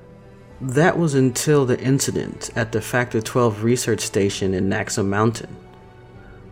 That 0.60 0.98
was 0.98 1.14
until 1.14 1.66
the 1.66 1.80
incident 1.80 2.50
at 2.54 2.72
the 2.72 2.80
Factor 2.80 3.20
12 3.20 3.64
research 3.64 4.00
station 4.00 4.54
in 4.54 4.68
Naxo 4.68 5.02
Mountain. 5.02 5.56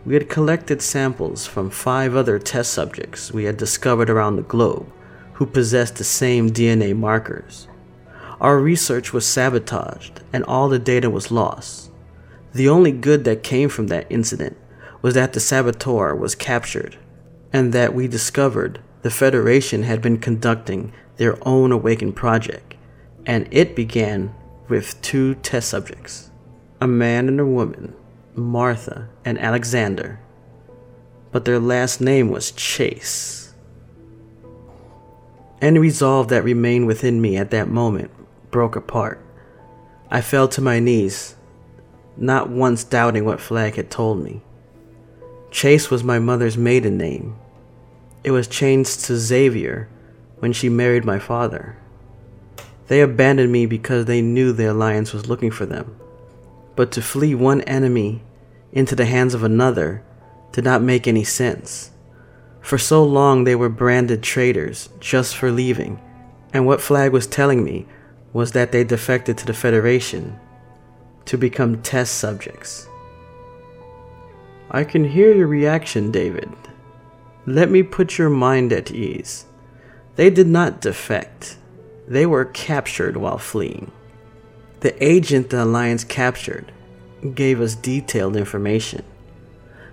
We 0.05 0.15
had 0.15 0.29
collected 0.29 0.81
samples 0.81 1.47
from 1.47 1.69
five 1.69 2.15
other 2.15 2.37
test 2.37 2.73
subjects 2.73 3.31
we 3.31 3.45
had 3.45 3.55
discovered 3.55 4.09
around 4.09 4.35
the 4.35 4.41
globe 4.41 4.91
who 5.33 5.45
possessed 5.45 5.95
the 5.95 6.03
same 6.03 6.49
DNA 6.49 6.95
markers. 6.95 7.67
Our 8.41 8.59
research 8.59 9.13
was 9.13 9.25
sabotaged 9.25 10.21
and 10.33 10.43
all 10.43 10.67
the 10.67 10.79
data 10.79 11.09
was 11.09 11.31
lost. 11.31 11.89
The 12.53 12.67
only 12.67 12.91
good 12.91 13.23
that 13.23 13.41
came 13.41 13.69
from 13.69 13.87
that 13.87 14.05
incident 14.09 14.57
was 15.01 15.13
that 15.13 15.33
the 15.33 15.39
saboteur 15.39 16.13
was 16.13 16.35
captured 16.35 16.97
and 17.53 17.71
that 17.73 17.95
we 17.95 18.07
discovered 18.07 18.81
the 19.03 19.11
Federation 19.11 19.83
had 19.83 20.01
been 20.01 20.17
conducting 20.17 20.91
their 21.17 21.37
own 21.47 21.71
Awaken 21.71 22.11
project, 22.11 22.73
and 23.25 23.47
it 23.51 23.75
began 23.75 24.33
with 24.67 24.99
two 25.01 25.35
test 25.35 25.69
subjects 25.69 26.31
a 26.81 26.87
man 26.87 27.27
and 27.29 27.39
a 27.39 27.45
woman 27.45 27.95
Martha, 28.35 29.09
and 29.23 29.37
Alexander, 29.39 30.19
but 31.31 31.45
their 31.45 31.59
last 31.59 32.01
name 32.01 32.29
was 32.29 32.51
Chase. 32.51 33.53
Any 35.61 35.79
resolve 35.79 36.29
that 36.29 36.43
remained 36.43 36.87
within 36.87 37.21
me 37.21 37.37
at 37.37 37.51
that 37.51 37.69
moment 37.69 38.11
broke 38.51 38.75
apart. 38.75 39.23
I 40.09 40.21
fell 40.21 40.47
to 40.49 40.61
my 40.61 40.79
knees, 40.79 41.35
not 42.17 42.49
once 42.49 42.83
doubting 42.83 43.23
what 43.23 43.39
Flagg 43.39 43.75
had 43.75 43.89
told 43.89 44.23
me. 44.23 44.41
Chase 45.51 45.89
was 45.89 46.03
my 46.03 46.19
mother's 46.19 46.57
maiden 46.57 46.97
name. 46.97 47.35
It 48.23 48.31
was 48.31 48.47
changed 48.47 49.05
to 49.05 49.17
Xavier 49.17 49.89
when 50.39 50.53
she 50.53 50.69
married 50.69 51.05
my 51.05 51.19
father. 51.19 51.77
They 52.87 53.01
abandoned 53.01 53.51
me 53.51 53.65
because 53.65 54.05
they 54.05 54.21
knew 54.21 54.51
the 54.51 54.71
Alliance 54.71 55.13
was 55.13 55.27
looking 55.27 55.51
for 55.51 55.65
them 55.65 55.99
but 56.75 56.91
to 56.91 57.01
flee 57.01 57.35
one 57.35 57.61
enemy 57.61 58.21
into 58.71 58.95
the 58.95 59.05
hands 59.05 59.33
of 59.33 59.43
another 59.43 60.03
did 60.51 60.63
not 60.63 60.81
make 60.81 61.07
any 61.07 61.23
sense. 61.23 61.91
For 62.61 62.77
so 62.77 63.03
long 63.03 63.43
they 63.43 63.55
were 63.55 63.69
branded 63.69 64.23
traitors 64.23 64.89
just 64.99 65.35
for 65.35 65.51
leaving, 65.51 66.01
and 66.53 66.65
what 66.65 66.81
Flagg 66.81 67.11
was 67.11 67.27
telling 67.27 67.63
me 67.63 67.85
was 68.31 68.53
that 68.53 68.71
they 68.71 68.83
defected 68.83 69.37
to 69.37 69.45
the 69.45 69.53
Federation 69.53 70.39
to 71.25 71.37
become 71.37 71.81
test 71.81 72.15
subjects. 72.15 72.87
I 74.71 74.83
can 74.83 75.03
hear 75.03 75.33
your 75.33 75.47
reaction, 75.47 76.11
David. 76.11 76.49
Let 77.45 77.69
me 77.69 77.83
put 77.83 78.17
your 78.17 78.29
mind 78.29 78.71
at 78.71 78.91
ease. 78.91 79.45
They 80.15 80.29
did 80.29 80.47
not 80.47 80.81
defect, 80.81 81.57
they 82.07 82.25
were 82.25 82.45
captured 82.45 83.17
while 83.17 83.37
fleeing. 83.37 83.91
The 84.81 85.01
agent 85.03 85.49
the 85.49 85.63
Alliance 85.63 86.03
captured 86.03 86.71
gave 87.33 87.61
us 87.61 87.75
detailed 87.75 88.35
information. 88.35 89.03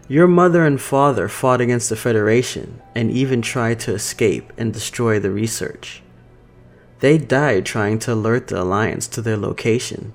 Your 0.09 0.27
mother 0.27 0.65
and 0.65 0.81
father 0.81 1.29
fought 1.29 1.61
against 1.61 1.89
the 1.89 1.97
Federation 1.97 2.83
and 2.95 3.11
even 3.11 3.43
tried 3.43 3.79
to 3.81 3.95
escape 3.95 4.53
and 4.59 4.73
destroy 4.73 5.21
the 5.21 5.31
research. 5.31 6.03
They 6.99 7.17
died 7.17 7.65
trying 7.65 8.01
to 8.01 8.15
alert 8.15 8.49
the 8.49 8.61
Alliance 8.61 9.07
to 9.09 9.23
their 9.23 9.37
location. 9.37 10.13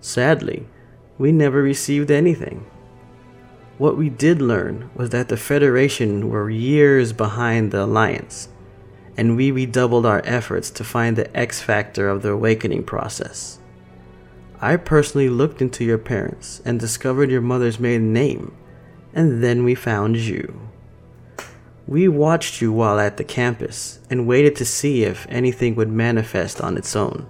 Sadly, 0.00 0.66
we 1.18 1.32
never 1.32 1.60
received 1.60 2.10
anything. 2.12 2.64
What 3.78 3.96
we 3.96 4.10
did 4.10 4.42
learn 4.42 4.90
was 4.94 5.10
that 5.10 5.28
the 5.28 5.36
Federation 5.36 6.28
were 6.28 6.50
years 6.50 7.12
behind 7.12 7.70
the 7.70 7.84
Alliance, 7.84 8.48
and 9.16 9.36
we 9.36 9.50
redoubled 9.50 10.04
our 10.04 10.22
efforts 10.24 10.70
to 10.70 10.84
find 10.84 11.16
the 11.16 11.34
X 11.36 11.62
factor 11.62 12.08
of 12.08 12.22
the 12.22 12.32
awakening 12.32 12.84
process. 12.84 13.58
I 14.60 14.76
personally 14.76 15.28
looked 15.28 15.62
into 15.62 15.84
your 15.84 15.98
parents 15.98 16.60
and 16.64 16.80
discovered 16.80 17.30
your 17.30 17.40
mother's 17.40 17.78
maiden 17.78 18.12
name 18.12 18.52
and 19.14 19.42
then 19.42 19.64
we 19.64 19.74
found 19.74 20.16
you. 20.16 20.60
We 21.86 22.08
watched 22.08 22.60
you 22.60 22.72
while 22.72 23.00
at 23.00 23.16
the 23.16 23.24
campus 23.24 23.98
and 24.10 24.26
waited 24.26 24.56
to 24.56 24.64
see 24.64 25.04
if 25.04 25.26
anything 25.28 25.74
would 25.76 25.90
manifest 25.90 26.60
on 26.60 26.76
its 26.76 26.94
own. 26.94 27.26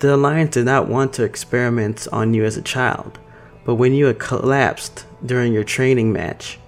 The 0.00 0.16
Alliance 0.16 0.54
did 0.54 0.64
not 0.64 0.88
want 0.88 1.12
to 1.14 1.24
experiment 1.24 2.08
on 2.12 2.34
you 2.34 2.44
as 2.44 2.56
a 2.56 2.62
child, 2.62 3.20
but 3.64 3.76
when 3.76 3.94
you 3.94 4.06
had 4.06 4.18
collapsed 4.18 5.06
during 5.24 5.52
your 5.52 5.64
training 5.64 6.12
match, 6.12 6.58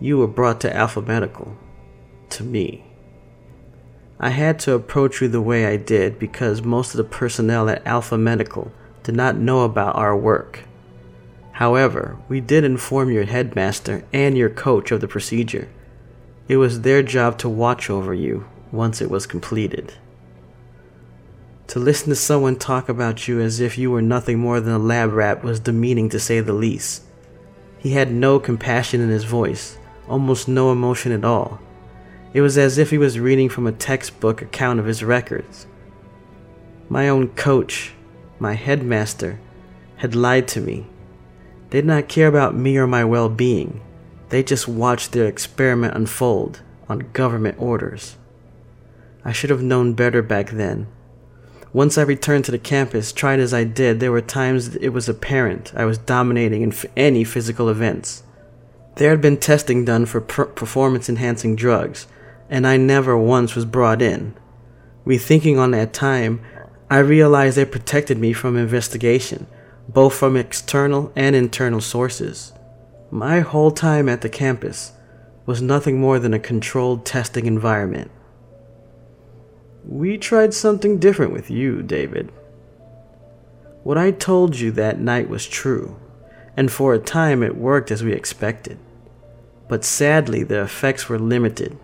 you 0.00 0.18
were 0.18 0.26
brought 0.26 0.60
to 0.62 0.76
Alpha 0.76 1.02
Medical. 1.02 1.56
To 2.30 2.44
me. 2.44 2.84
I 4.18 4.30
had 4.30 4.58
to 4.60 4.74
approach 4.74 5.20
you 5.20 5.28
the 5.28 5.42
way 5.42 5.66
I 5.66 5.76
did 5.76 6.18
because 6.18 6.62
most 6.62 6.92
of 6.92 6.96
the 6.98 7.04
personnel 7.04 7.68
at 7.68 7.86
Alpha 7.86 8.16
Medical 8.16 8.72
did 9.02 9.14
not 9.14 9.36
know 9.36 9.62
about 9.62 9.96
our 9.96 10.16
work 10.16 10.60
However, 11.52 12.16
we 12.28 12.40
did 12.40 12.64
inform 12.64 13.10
your 13.10 13.24
headmaster 13.24 14.04
and 14.12 14.36
your 14.36 14.48
coach 14.48 14.90
of 14.90 15.00
the 15.00 15.08
procedure. 15.08 15.68
It 16.48 16.56
was 16.56 16.80
their 16.80 17.02
job 17.02 17.38
to 17.38 17.48
watch 17.48 17.90
over 17.90 18.14
you 18.14 18.46
once 18.72 19.00
it 19.00 19.10
was 19.10 19.26
completed. 19.26 19.94
To 21.68 21.78
listen 21.78 22.08
to 22.08 22.16
someone 22.16 22.56
talk 22.56 22.88
about 22.88 23.28
you 23.28 23.40
as 23.40 23.60
if 23.60 23.78
you 23.78 23.90
were 23.90 24.02
nothing 24.02 24.38
more 24.38 24.60
than 24.60 24.74
a 24.74 24.78
lab 24.78 25.12
rat 25.12 25.44
was 25.44 25.60
demeaning 25.60 26.08
to 26.08 26.18
say 26.18 26.40
the 26.40 26.52
least. 26.52 27.04
He 27.82 27.90
had 27.90 28.10
no 28.10 28.38
compassion 28.38 29.02
in 29.02 29.10
his 29.10 29.24
voice, 29.24 29.76
almost 30.08 30.48
no 30.48 30.72
emotion 30.72 31.12
at 31.12 31.24
all. 31.24 31.60
It 32.32 32.40
was 32.40 32.56
as 32.56 32.78
if 32.78 32.88
he 32.88 32.96
was 32.96 33.18
reading 33.18 33.50
from 33.50 33.66
a 33.66 33.72
textbook 33.72 34.40
account 34.40 34.80
of 34.80 34.86
his 34.86 35.04
records. 35.04 35.66
My 36.88 37.10
own 37.10 37.28
coach, 37.28 37.92
my 38.38 38.54
headmaster, 38.54 39.38
had 39.96 40.14
lied 40.14 40.48
to 40.48 40.60
me 40.60 40.86
they 41.72 41.78
did 41.78 41.86
not 41.86 42.06
care 42.06 42.28
about 42.28 42.54
me 42.54 42.76
or 42.76 42.86
my 42.86 43.02
well 43.02 43.30
being. 43.30 43.80
They 44.28 44.42
just 44.42 44.68
watched 44.68 45.12
their 45.12 45.24
experiment 45.24 45.94
unfold 45.94 46.60
on 46.86 47.10
government 47.14 47.56
orders. 47.58 48.18
I 49.24 49.32
should 49.32 49.48
have 49.48 49.62
known 49.62 49.94
better 49.94 50.20
back 50.20 50.50
then. 50.50 50.86
Once 51.72 51.96
I 51.96 52.02
returned 52.02 52.44
to 52.44 52.50
the 52.50 52.58
campus, 52.58 53.12
tried 53.12 53.40
as 53.40 53.54
I 53.54 53.64
did, 53.64 54.00
there 54.00 54.12
were 54.12 54.20
times 54.20 54.76
it 54.76 54.90
was 54.90 55.08
apparent 55.08 55.72
I 55.74 55.84
was 55.84 55.98
dominating 55.98 56.62
in 56.62 56.72
f- 56.72 56.84
any 56.96 57.24
physical 57.24 57.68
events. 57.68 58.22
There 58.96 59.10
had 59.10 59.22
been 59.22 59.38
testing 59.38 59.84
done 59.84 60.04
for 60.06 60.20
pr- 60.20 60.42
performance 60.42 61.08
enhancing 61.08 61.56
drugs, 61.56 62.06
and 62.50 62.66
I 62.66 62.76
never 62.76 63.16
once 63.16 63.54
was 63.54 63.64
brought 63.64 64.02
in. 64.02 64.34
Rethinking 65.06 65.58
on 65.58 65.70
that 65.70 65.92
time, 65.94 66.42
I 66.90 66.98
realized 66.98 67.56
they 67.56 67.64
protected 67.64 68.18
me 68.18 68.34
from 68.34 68.56
investigation 68.56 69.46
both 69.88 70.14
from 70.14 70.36
external 70.36 71.12
and 71.14 71.34
internal 71.36 71.80
sources. 71.80 72.52
My 73.10 73.40
whole 73.40 73.70
time 73.70 74.08
at 74.08 74.22
the 74.22 74.28
campus 74.28 74.92
was 75.44 75.60
nothing 75.60 76.00
more 76.00 76.18
than 76.18 76.32
a 76.32 76.38
controlled 76.38 77.04
testing 77.04 77.46
environment. 77.46 78.10
We 79.84 80.18
tried 80.18 80.54
something 80.54 80.98
different 80.98 81.32
with 81.32 81.50
you, 81.50 81.82
David. 81.82 82.30
What 83.82 83.98
I 83.98 84.10
told 84.10 84.58
you 84.58 84.70
that 84.72 85.00
night 85.00 85.28
was 85.28 85.46
true, 85.46 85.96
and 86.56 86.70
for 86.70 86.94
a 86.94 86.98
time 86.98 87.42
it 87.42 87.56
worked 87.56 87.90
as 87.90 88.04
we 88.04 88.12
expected. 88.12 88.78
But 89.68 89.84
sadly, 89.84 90.42
the 90.42 90.62
effects 90.62 91.08
were 91.08 91.18
limited, 91.18 91.78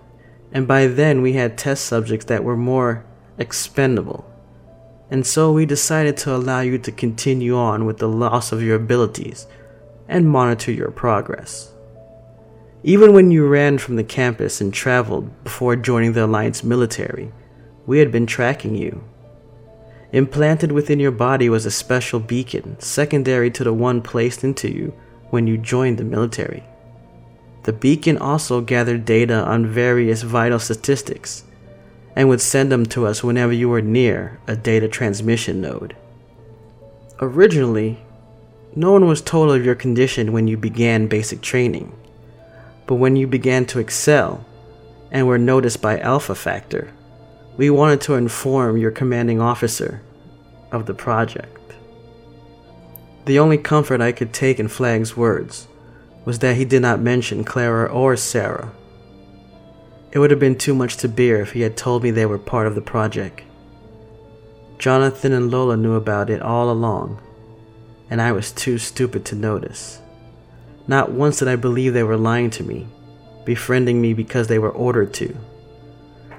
and 0.53 0.69
by 0.69 0.87
then 0.87 1.23
we 1.23 1.33
had 1.33 1.59
test 1.59 1.87
subjects 1.87 2.27
that 2.27 2.45
were 2.45 2.57
more 2.57 3.05
expendable 3.39 4.29
and 5.11 5.27
so 5.27 5.53
we 5.53 5.65
decided 5.65 6.17
to 6.19 6.35
allow 6.35 6.61
you 6.61 6.79
to 6.79 6.93
continue 6.93 7.57
on 7.57 7.87
with 7.87 7.99
the 7.99 8.09
loss 8.09 8.53
of 8.53 8.63
your 8.63 8.77
abilities 8.77 9.47
and 10.07 10.29
monitor 10.29 10.71
your 10.71 10.91
progress. 10.91 11.73
Even 12.83 13.13
when 13.13 13.31
you 13.31 13.47
ran 13.47 13.79
from 13.79 13.97
the 13.97 14.05
campus 14.05 14.61
and 14.61 14.73
traveled 14.73 15.45
before 15.45 15.77
joining 15.77 16.13
the 16.13 16.25
Alliance 16.25 16.63
military, 16.63 17.33
we 17.89 18.01
had 18.01 18.13
been 18.13 18.27
tracking 18.27 18.75
you. 18.75 19.03
Implanted 20.13 20.71
within 20.71 21.01
your 21.01 21.11
body 21.11 21.49
was 21.49 21.65
a 21.65 21.71
special 21.71 22.21
beacon, 22.21 22.79
secondary 22.79 23.51
to 23.51 23.65
the 23.65 23.73
one 23.73 24.03
placed 24.03 24.45
into 24.45 24.71
you 24.71 24.93
when 25.31 25.47
you 25.47 25.57
joined 25.57 25.97
the 25.97 26.05
military. 26.05 26.63
The 27.63 27.73
beacon 27.73 28.19
also 28.19 28.61
gathered 28.61 29.07
data 29.07 29.43
on 29.43 29.67
various 29.67 30.21
vital 30.21 30.59
statistics 30.59 31.45
and 32.15 32.29
would 32.29 32.43
send 32.43 32.71
them 32.71 32.85
to 32.87 33.07
us 33.07 33.25
whenever 33.25 33.55
you 33.55 33.71
were 33.71 33.81
near 33.81 34.39
a 34.47 34.55
data 34.55 34.87
transmission 34.87 35.63
node. 35.63 35.97
Originally, 37.23 38.05
no 38.77 38.93
one 38.93 39.07
was 39.07 39.23
told 39.23 39.51
of 39.51 39.65
your 39.65 39.75
condition 39.75 40.35
when 40.35 40.47
you 40.47 40.59
began 40.59 41.07
basic 41.07 41.41
training, 41.41 41.97
but 42.87 42.97
when 42.97 43.17
you 43.17 43.27
began 43.27 43.65
to 43.65 43.79
excel 43.79 44.45
and 45.11 45.27
were 45.27 45.39
noticed 45.39 45.81
by 45.81 45.99
Alpha 46.01 46.35
Factor, 46.35 46.93
we 47.59 47.69
wanted 47.69 48.01
to 48.01 48.15
inform 48.15 48.79
your 48.79 48.91
commanding 48.91 49.43
officer 49.43 50.01
of 50.73 50.87
the 50.87 50.95
project. 50.95 51.75
The 53.27 53.39
only 53.39 53.59
comfort 53.59 54.01
I 54.01 54.13
could 54.13 54.33
take 54.33 54.59
in 54.59 54.69
Flagg's 54.69 55.15
words 55.15 55.69
was 56.25 56.39
that 56.39 56.57
he 56.57 56.65
did 56.65 56.81
not 56.81 57.01
mention 57.01 57.45
Clara 57.45 57.85
or 57.85 58.17
Sarah 58.17 58.73
it 60.11 60.19
would 60.19 60.31
have 60.31 60.41
been 60.41 60.57
too 60.57 60.75
much 60.75 60.97
to 60.99 61.09
bear 61.09 61.41
if 61.43 61.53
he 61.53 61.61
had 61.61 61.77
told 61.77 62.03
me 62.03 62.11
they 62.11 62.27
were 62.27 62.39
part 62.39 62.67
of 62.67 62.75
the 62.75 62.81
project. 62.81 63.43
Jonathan 64.79 65.33
and 65.33 65.51
Lola 65.51 65.77
knew 65.77 65.95
about 65.95 66.31
it 66.31 66.41
all 66.41 66.71
along, 66.71 67.21
and 68.09 68.23
I 68.23 68.33
was 68.33 68.53
too 68.53 68.79
stupid 68.79 69.25
to 69.27 69.35
notice. 69.35 70.01
Not 70.87 71.13
once 71.13 71.41
did 71.41 71.49
I 71.49 71.57
believe 71.57 71.93
they 71.93 72.03
were 72.03 72.17
lying 72.17 72.49
to 72.51 72.63
me, 72.63 72.87
befriending 73.45 74.01
me 74.01 74.15
because 74.15 74.47
they 74.49 74.59
were 74.59 74.71
ordered 74.71 75.13
to. 75.15 75.37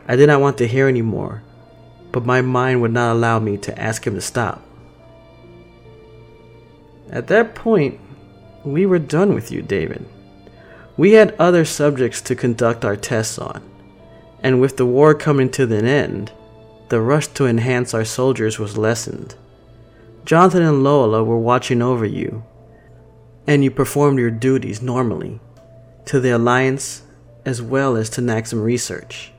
I 0.10 0.16
did 0.16 0.26
not 0.26 0.42
want 0.42 0.58
to 0.58 0.68
hear 0.68 0.88
any 0.88 1.04
more, 1.04 1.44
but 2.12 2.26
my 2.26 2.42
mind 2.42 2.82
would 2.82 2.92
not 2.92 3.12
allow 3.12 3.38
me 3.38 3.58
to 3.58 3.80
ask 3.80 4.08
him 4.08 4.16
to 4.16 4.22
stop. 4.22 4.60
At 7.12 7.28
that 7.28 7.54
point, 7.54 8.00
we 8.64 8.88
were 8.88 8.98
done 8.98 9.36
with 9.36 9.52
you, 9.52 9.62
David. 9.62 10.04
We 10.98 11.12
had 11.12 11.36
other 11.38 11.64
subjects 11.64 12.22
to 12.22 12.36
conduct 12.36 12.84
our 12.84 12.96
tests 12.96 13.38
on, 13.38 13.62
and 14.42 14.60
with 14.60 14.78
the 14.78 14.86
war 14.86 15.14
coming 15.14 15.52
to 15.52 15.64
an 15.64 15.86
end, 15.86 16.32
the 16.90 17.02
rush 17.02 17.28
to 17.28 17.46
enhance 17.46 17.94
our 17.94 18.04
soldiers 18.04 18.58
was 18.58 18.80
lessened. 18.80 19.36
Jonathan 20.26 20.64
and 20.64 20.84
Lola 20.84 21.24
were 21.24 21.38
watching 21.38 21.84
over 21.84 22.06
you, 22.06 22.44
and 23.46 23.64
you 23.64 23.70
performed 23.70 24.18
your 24.18 24.32
duties 24.32 24.82
normally, 24.82 25.40
to 26.06 26.20
the 26.20 26.32
Alliance 26.32 27.04
as 27.46 27.62
well 27.62 27.96
as 27.96 28.10
to 28.10 28.22
Naxxam 28.22 28.64
Research. 28.64 29.34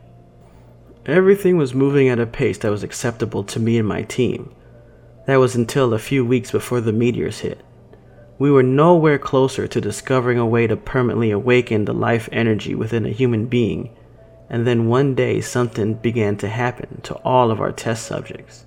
Everything 1.06 1.56
was 1.56 1.74
moving 1.74 2.08
at 2.08 2.20
a 2.20 2.26
pace 2.26 2.58
that 2.58 2.70
was 2.70 2.82
acceptable 2.82 3.42
to 3.44 3.58
me 3.58 3.78
and 3.78 3.88
my 3.88 4.02
team. 4.02 4.54
That 5.26 5.36
was 5.36 5.54
until 5.54 5.94
a 5.94 5.98
few 5.98 6.24
weeks 6.24 6.50
before 6.50 6.80
the 6.80 6.92
meteors 6.92 7.38
hit. 7.38 7.62
We 8.38 8.50
were 8.50 8.62
nowhere 8.62 9.18
closer 9.18 9.66
to 9.66 9.80
discovering 9.80 10.38
a 10.38 10.46
way 10.46 10.66
to 10.66 10.76
permanently 10.76 11.30
awaken 11.30 11.84
the 11.84 11.94
life 11.94 12.28
energy 12.32 12.74
within 12.74 13.06
a 13.06 13.10
human 13.10 13.46
being, 13.46 13.96
and 14.50 14.66
then 14.66 14.88
one 14.88 15.14
day 15.14 15.40
something 15.40 15.94
began 15.94 16.36
to 16.38 16.48
happen 16.48 17.00
to 17.02 17.14
all 17.16 17.50
of 17.50 17.60
our 17.60 17.72
test 17.72 18.06
subjects. 18.06 18.66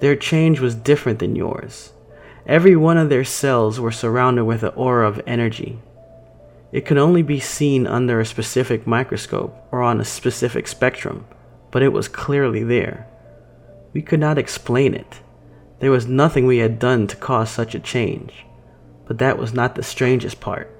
Their 0.00 0.16
change 0.16 0.58
was 0.58 0.74
different 0.74 1.20
than 1.20 1.36
yours. 1.36 1.92
Every 2.46 2.74
one 2.74 2.98
of 2.98 3.08
their 3.08 3.24
cells 3.24 3.78
were 3.78 3.92
surrounded 3.92 4.44
with 4.44 4.64
an 4.64 4.72
aura 4.74 5.08
of 5.08 5.20
energy. 5.26 5.78
It 6.72 6.86
could 6.86 6.96
only 6.96 7.22
be 7.22 7.38
seen 7.38 7.86
under 7.86 8.18
a 8.18 8.26
specific 8.26 8.86
microscope 8.86 9.54
or 9.70 9.82
on 9.82 10.00
a 10.00 10.04
specific 10.04 10.66
spectrum, 10.66 11.26
but 11.70 11.82
it 11.82 11.92
was 11.92 12.08
clearly 12.08 12.64
there. 12.64 13.06
We 13.92 14.00
could 14.00 14.20
not 14.20 14.38
explain 14.38 14.94
it 14.94 15.20
There 15.80 15.90
was 15.90 16.06
nothing 16.06 16.46
we 16.46 16.58
had 16.58 16.78
done 16.78 17.06
to 17.08 17.16
cause 17.16 17.50
such 17.50 17.74
a 17.74 17.80
change, 17.80 18.46
but 19.06 19.18
that 19.18 19.36
was 19.36 19.52
not 19.52 19.74
the 19.74 19.82
strangest 19.82 20.40
part. 20.40 20.70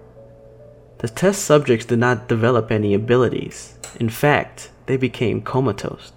The 0.99 1.09
test 1.09 1.45
subjects 1.45 1.85
did 1.85 1.99
not 1.99 2.29
develop 2.29 2.71
any 2.71 2.95
abilities. 2.95 3.77
In 3.99 4.09
fact, 4.09 4.71
they 4.87 4.97
became 4.97 5.43
comatose. 5.43 6.13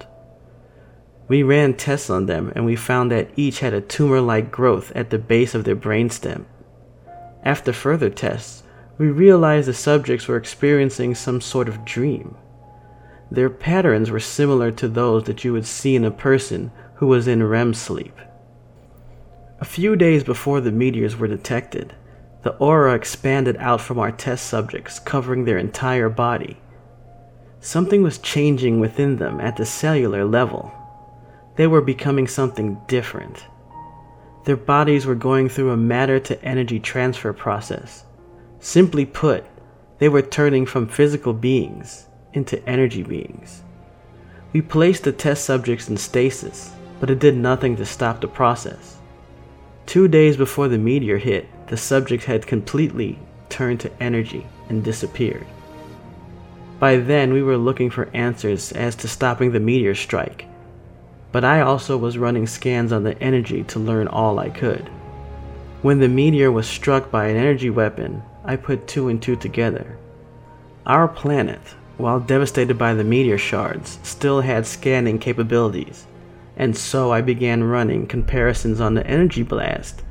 We 1.27 1.41
ran 1.41 1.73
tests 1.73 2.09
on 2.09 2.27
them 2.27 2.53
and 2.55 2.65
we 2.65 2.75
found 2.75 3.11
that 3.11 3.31
each 3.35 3.59
had 3.59 3.73
a 3.73 3.81
tumor 3.81 4.21
like 4.21 4.51
growth 4.51 4.91
at 4.95 5.09
the 5.09 5.17
base 5.17 5.55
of 5.55 5.63
their 5.63 5.75
brainstem. 5.75 6.45
After 7.43 7.73
further 7.73 8.11
tests, 8.11 8.61
we 8.97 9.07
realized 9.07 9.67
the 9.67 9.73
subjects 9.73 10.27
were 10.27 10.37
experiencing 10.37 11.15
some 11.15 11.41
sort 11.41 11.67
of 11.67 11.83
dream. 11.83 12.35
Their 13.29 13.49
patterns 13.49 14.11
were 14.11 14.19
similar 14.19 14.71
to 14.71 14.87
those 14.87 15.23
that 15.25 15.43
you 15.43 15.51
would 15.53 15.65
see 15.65 15.95
in 15.95 16.05
a 16.05 16.11
person 16.11 16.71
who 16.95 17.07
was 17.07 17.27
in 17.27 17.43
REM 17.43 17.73
sleep. 17.73 18.17
A 19.59 19.65
few 19.65 19.95
days 19.95 20.23
before 20.23 20.61
the 20.61 20.71
meteors 20.71 21.17
were 21.17 21.27
detected, 21.27 21.93
the 22.43 22.55
aura 22.57 22.93
expanded 22.93 23.57
out 23.57 23.81
from 23.81 23.99
our 23.99 24.11
test 24.11 24.45
subjects, 24.45 24.99
covering 24.99 25.45
their 25.45 25.57
entire 25.57 26.09
body. 26.09 26.57
Something 27.59 28.03
was 28.03 28.19
changing 28.19 28.79
within 28.79 29.15
them 29.15 29.41
at 29.41 29.57
the 29.57 29.65
cellular 29.65 30.23
level. 30.23 30.71
They 31.55 31.67
were 31.67 31.81
becoming 31.81 32.27
something 32.27 32.79
different. 32.87 33.45
Their 34.43 34.57
bodies 34.57 35.07
were 35.07 35.15
going 35.15 35.49
through 35.49 35.71
a 35.71 35.77
matter 35.77 36.19
to 36.19 36.43
energy 36.45 36.79
transfer 36.79 37.33
process. 37.33 38.05
Simply 38.65 39.05
put, 39.05 39.45
they 39.99 40.09
were 40.09 40.23
turning 40.23 40.65
from 40.65 40.87
physical 40.87 41.33
beings 41.33 42.07
into 42.33 42.67
energy 42.67 43.03
beings. 43.03 43.61
We 44.53 44.61
placed 44.63 45.03
the 45.03 45.11
test 45.11 45.45
subjects 45.45 45.87
in 45.87 45.97
stasis, 45.97 46.71
but 46.99 47.11
it 47.11 47.19
did 47.19 47.37
nothing 47.37 47.75
to 47.75 47.85
stop 47.85 48.21
the 48.21 48.27
process. 48.27 48.97
Two 49.85 50.07
days 50.07 50.35
before 50.35 50.67
the 50.67 50.79
meteor 50.79 51.19
hit, 51.19 51.47
the 51.67 51.77
subjects 51.77 52.25
had 52.25 52.47
completely 52.47 53.19
turned 53.49 53.81
to 53.81 54.01
energy 54.01 54.47
and 54.67 54.83
disappeared. 54.83 55.45
By 56.79 56.97
then, 56.97 57.33
we 57.33 57.43
were 57.43 57.57
looking 57.57 57.91
for 57.91 58.09
answers 58.15 58.71
as 58.71 58.95
to 58.95 59.07
stopping 59.07 59.51
the 59.51 59.59
meteor 59.59 59.93
strike, 59.93 60.47
but 61.31 61.45
I 61.45 61.61
also 61.61 61.97
was 61.97 62.17
running 62.17 62.47
scans 62.47 62.91
on 62.91 63.03
the 63.03 63.21
energy 63.21 63.63
to 63.65 63.79
learn 63.79 64.07
all 64.07 64.39
I 64.39 64.49
could. 64.49 64.89
When 65.83 65.99
the 65.99 66.09
meteor 66.09 66.51
was 66.51 66.65
struck 66.65 67.11
by 67.11 67.27
an 67.27 67.37
energy 67.37 67.69
weapon, 67.69 68.23
I 68.47 68.55
put 68.55 68.87
two 68.87 69.09
and 69.09 69.21
two 69.21 69.35
together. 69.35 69.97
Our 70.85 71.07
planet, 71.07 71.61
while 71.97 72.19
devastated 72.19 72.77
by 72.77 72.93
the 72.93 73.03
meteor 73.03 73.39
shards, 73.39 73.97
still 74.03 74.41
had 74.41 74.67
scanning 74.67 75.17
capabilities, 75.17 76.05
and 76.55 76.77
so 76.77 77.11
I 77.11 77.21
began 77.21 77.63
running 77.63 78.05
comparisons 78.05 78.79
on 78.79 78.93
the 78.93 79.05
energy 79.07 79.41
blast 79.41 80.03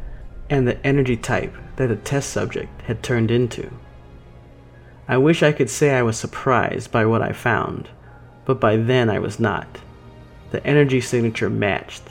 and 0.51 0.67
the 0.67 0.85
energy 0.85 1.17
type 1.17 1.55
that 1.77 1.87
the 1.87 1.97
test 1.97 2.31
subject 2.31 2.83
had 2.83 3.03
turned 3.03 3.31
into. 3.31 3.71
I 5.07 5.17
wish 5.17 5.43
I 5.43 5.53
could 5.53 5.71
say 5.71 5.95
I 5.95 6.03
was 6.03 6.17
surprised 6.19 6.91
by 6.91 7.07
what 7.07 7.23
I 7.23 7.33
found, 7.33 7.89
but 8.45 8.59
by 8.59 8.77
then 8.77 9.09
I 9.09 9.21
was 9.21 9.39
not. 9.39 9.79
The 10.51 10.67
energy 10.67 11.01
signature 11.01 11.51
matched. 11.51 12.03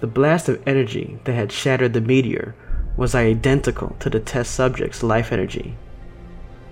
The 0.00 0.06
blast 0.06 0.48
of 0.48 0.62
energy 0.66 1.18
that 1.24 1.34
had 1.34 1.50
shattered 1.50 1.92
the 1.92 2.00
meteor 2.00 2.54
was 2.98 3.14
identical 3.14 3.94
to 4.00 4.10
the 4.10 4.18
test 4.18 4.52
subject's 4.52 5.04
life 5.04 5.30
energy. 5.30 5.76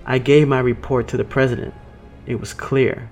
I 0.05 0.17
gave 0.19 0.45
my 0.45 0.59
report 0.59 1.07
to 1.07 1.17
the 1.17 1.23
president. 1.23 1.73
It 2.25 2.41
was 2.41 2.53
clear. 2.53 3.09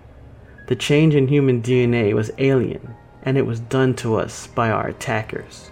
The 0.68 0.76
change 0.76 1.16
in 1.16 1.30
human 1.30 1.62
DNA 1.62 2.14
was 2.14 2.32
alien, 2.38 2.94
and 3.24 3.38
it 3.38 3.46
was 3.46 3.62
done 3.62 3.96
to 3.96 4.16
us 4.16 4.48
by 4.48 4.70
our 4.70 4.88
attackers. 4.88 5.72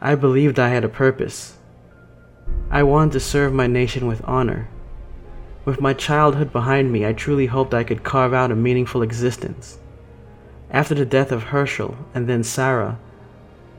I 0.00 0.16
believed 0.16 0.58
I 0.58 0.70
had 0.70 0.82
a 0.82 0.88
purpose. 0.88 1.56
I 2.68 2.82
wanted 2.82 3.12
to 3.12 3.20
serve 3.20 3.52
my 3.52 3.68
nation 3.68 4.08
with 4.08 4.20
honor. 4.24 4.68
With 5.64 5.80
my 5.80 5.94
childhood 5.94 6.52
behind 6.52 6.90
me, 6.90 7.06
I 7.06 7.12
truly 7.12 7.46
hoped 7.46 7.72
I 7.72 7.84
could 7.84 8.02
carve 8.02 8.34
out 8.34 8.50
a 8.50 8.56
meaningful 8.56 9.02
existence. 9.02 9.78
After 10.72 10.96
the 10.96 11.06
death 11.06 11.30
of 11.30 11.44
Herschel 11.44 11.96
and 12.14 12.28
then 12.28 12.42
Sarah, 12.42 12.98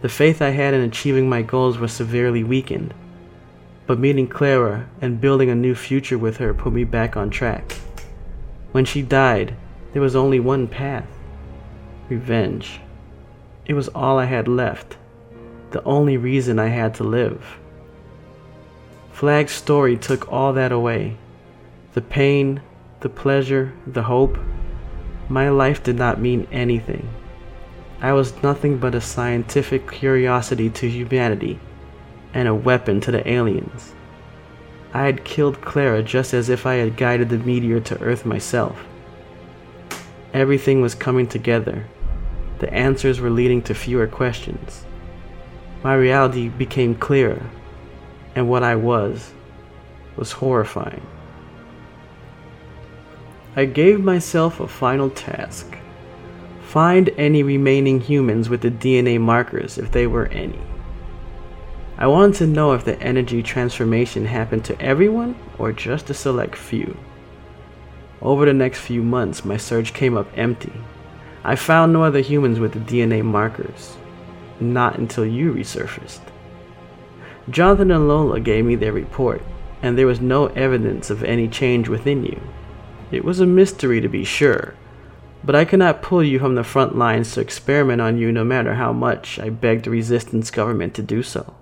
the 0.02 0.10
faith 0.10 0.42
I 0.42 0.50
had 0.50 0.74
in 0.74 0.82
achieving 0.82 1.30
my 1.30 1.42
goals 1.42 1.78
was 1.78 1.92
severely 1.92 2.44
weakened. 2.44 2.94
But 3.88 4.00
meeting 4.00 4.28
Clara 4.28 4.88
and 5.02 5.22
building 5.22 5.50
a 5.50 5.56
new 5.56 5.76
future 5.76 6.18
with 6.18 6.38
her 6.38 6.54
put 6.54 6.74
me 6.74 6.84
back 6.84 7.18
on 7.18 7.30
track. 7.30 7.74
When 8.72 8.86
she 8.86 9.02
died, 9.02 9.56
there 9.94 10.02
was 10.02 10.16
only 10.16 10.40
one 10.40 10.68
path 10.68 11.08
revenge. 12.10 12.80
It 13.66 13.74
was 13.74 13.88
all 13.90 14.18
I 14.18 14.26
had 14.26 14.48
left 14.48 14.98
the 15.72 15.84
only 15.84 16.18
reason 16.18 16.60
I 16.60 16.68
had 16.68 16.96
to 16.96 17.04
live. 17.04 17.60
Flagg's 19.12 19.52
story 19.52 19.98
took 19.98 20.32
all 20.32 20.54
that 20.54 20.72
away 20.72 21.18
the 21.94 22.02
pain, 22.02 22.62
the 23.00 23.10
pleasure, 23.10 23.74
the 23.86 24.04
hope. 24.04 24.38
My 25.28 25.50
life 25.50 25.84
did 25.84 25.96
not 25.96 26.22
mean 26.22 26.48
anything. 26.52 27.10
I 28.02 28.14
was 28.14 28.42
nothing 28.44 28.78
but 28.78 28.96
a 28.96 29.02
scientific 29.02 29.92
curiosity 29.92 30.70
to 30.70 30.90
humanity 30.90 31.60
and 32.34 32.48
a 32.48 32.56
weapon 32.56 33.02
to 33.02 33.12
the 33.12 33.30
aliens. 33.30 33.94
I 34.94 35.06
had 35.06 35.24
killed 35.24 35.62
Clara 35.62 36.02
just 36.02 36.34
as 36.34 36.50
if 36.50 36.66
I 36.66 36.76
had 36.76 36.98
guided 36.98 37.30
the 37.30 37.38
meteor 37.38 37.80
to 37.82 38.02
Earth 38.02 38.26
myself. 38.26 38.86
Everything 40.34 40.82
was 40.82 40.96
coming 40.96 41.28
together. 41.28 41.86
The 42.60 42.74
answers 42.74 43.20
were 43.20 43.30
leading 43.30 43.62
to 43.64 43.74
fewer 43.74 44.08
questions 44.08 44.86
my 45.84 45.96
reality 45.96 46.50
became 46.50 46.94
clearer, 46.94 47.42
and 48.36 48.50
what 48.50 48.64
I 48.64 48.76
was 48.76 49.32
was 50.18 50.34
horrifying. 50.34 51.06
I 53.56 53.66
gave 53.66 54.02
myself 54.02 54.60
a 54.60 54.68
final 54.68 55.10
task 55.10 55.78
find 56.70 57.10
any 57.18 57.42
remaining 57.42 58.00
humans 58.00 58.48
with 58.48 58.62
the 58.62 58.70
DNA 58.70 59.20
markers 59.20 59.80
if 59.80 59.92
they 59.92 60.06
were 60.06 60.28
any. 60.28 60.60
I 61.98 62.06
wanted 62.06 62.36
to 62.36 62.46
know 62.46 62.74
if 62.74 62.86
the 62.86 63.02
energy 63.02 63.42
transformation 63.42 64.26
happened 64.26 64.66
to 64.66 64.80
everyone 64.80 65.36
or 65.58 65.72
just 65.72 66.12
a 66.12 66.14
select 66.14 66.56
few. 66.56 66.96
Over 68.22 68.46
the 68.46 68.54
next 68.54 68.82
few 68.82 69.02
months, 69.02 69.44
my 69.44 69.58
search 69.58 69.96
came 69.96 70.16
up 70.16 70.28
empty. 70.38 70.74
I 71.44 71.56
found 71.56 71.92
no 71.92 72.04
other 72.04 72.20
humans 72.22 72.60
with 72.60 72.74
the 72.74 72.80
DNA 72.80 73.24
markers 73.24 73.98
not 74.60 75.00
until 75.00 75.26
you 75.26 75.52
resurfaced. 75.54 76.22
Jonathan 77.50 77.90
and 77.90 78.08
Lola 78.08 78.40
gave 78.40 78.64
me 78.64 78.76
their 78.76 78.94
report, 78.94 79.42
and 79.82 79.98
there 79.98 80.06
was 80.06 80.22
no 80.22 80.48
evidence 80.48 81.10
of 81.10 81.24
any 81.24 81.48
change 81.48 81.90
within 81.90 82.24
you. 82.24 82.40
It 83.10 83.26
was 83.26 83.40
a 83.40 83.48
mystery 83.48 84.02
to 84.02 84.08
be 84.08 84.24
sure, 84.24 84.76
but 85.44 85.56
I 85.56 85.66
could 85.66 85.80
not 85.80 86.02
pull 86.02 86.24
you 86.24 86.40
from 86.40 86.56
the 86.56 86.64
front 86.64 86.98
lines 86.98 87.34
to 87.34 87.42
experiment 87.42 88.02
on 88.02 88.18
you 88.18 88.32
no 88.32 88.44
matter 88.44 88.76
how 88.76 88.94
much 88.94 89.40
I 89.40 89.50
begged 89.50 89.86
the 89.86 89.92
resistance 89.92 90.52
government 90.52 90.94
to 90.96 91.02
do 91.02 91.24
so. 91.24 91.54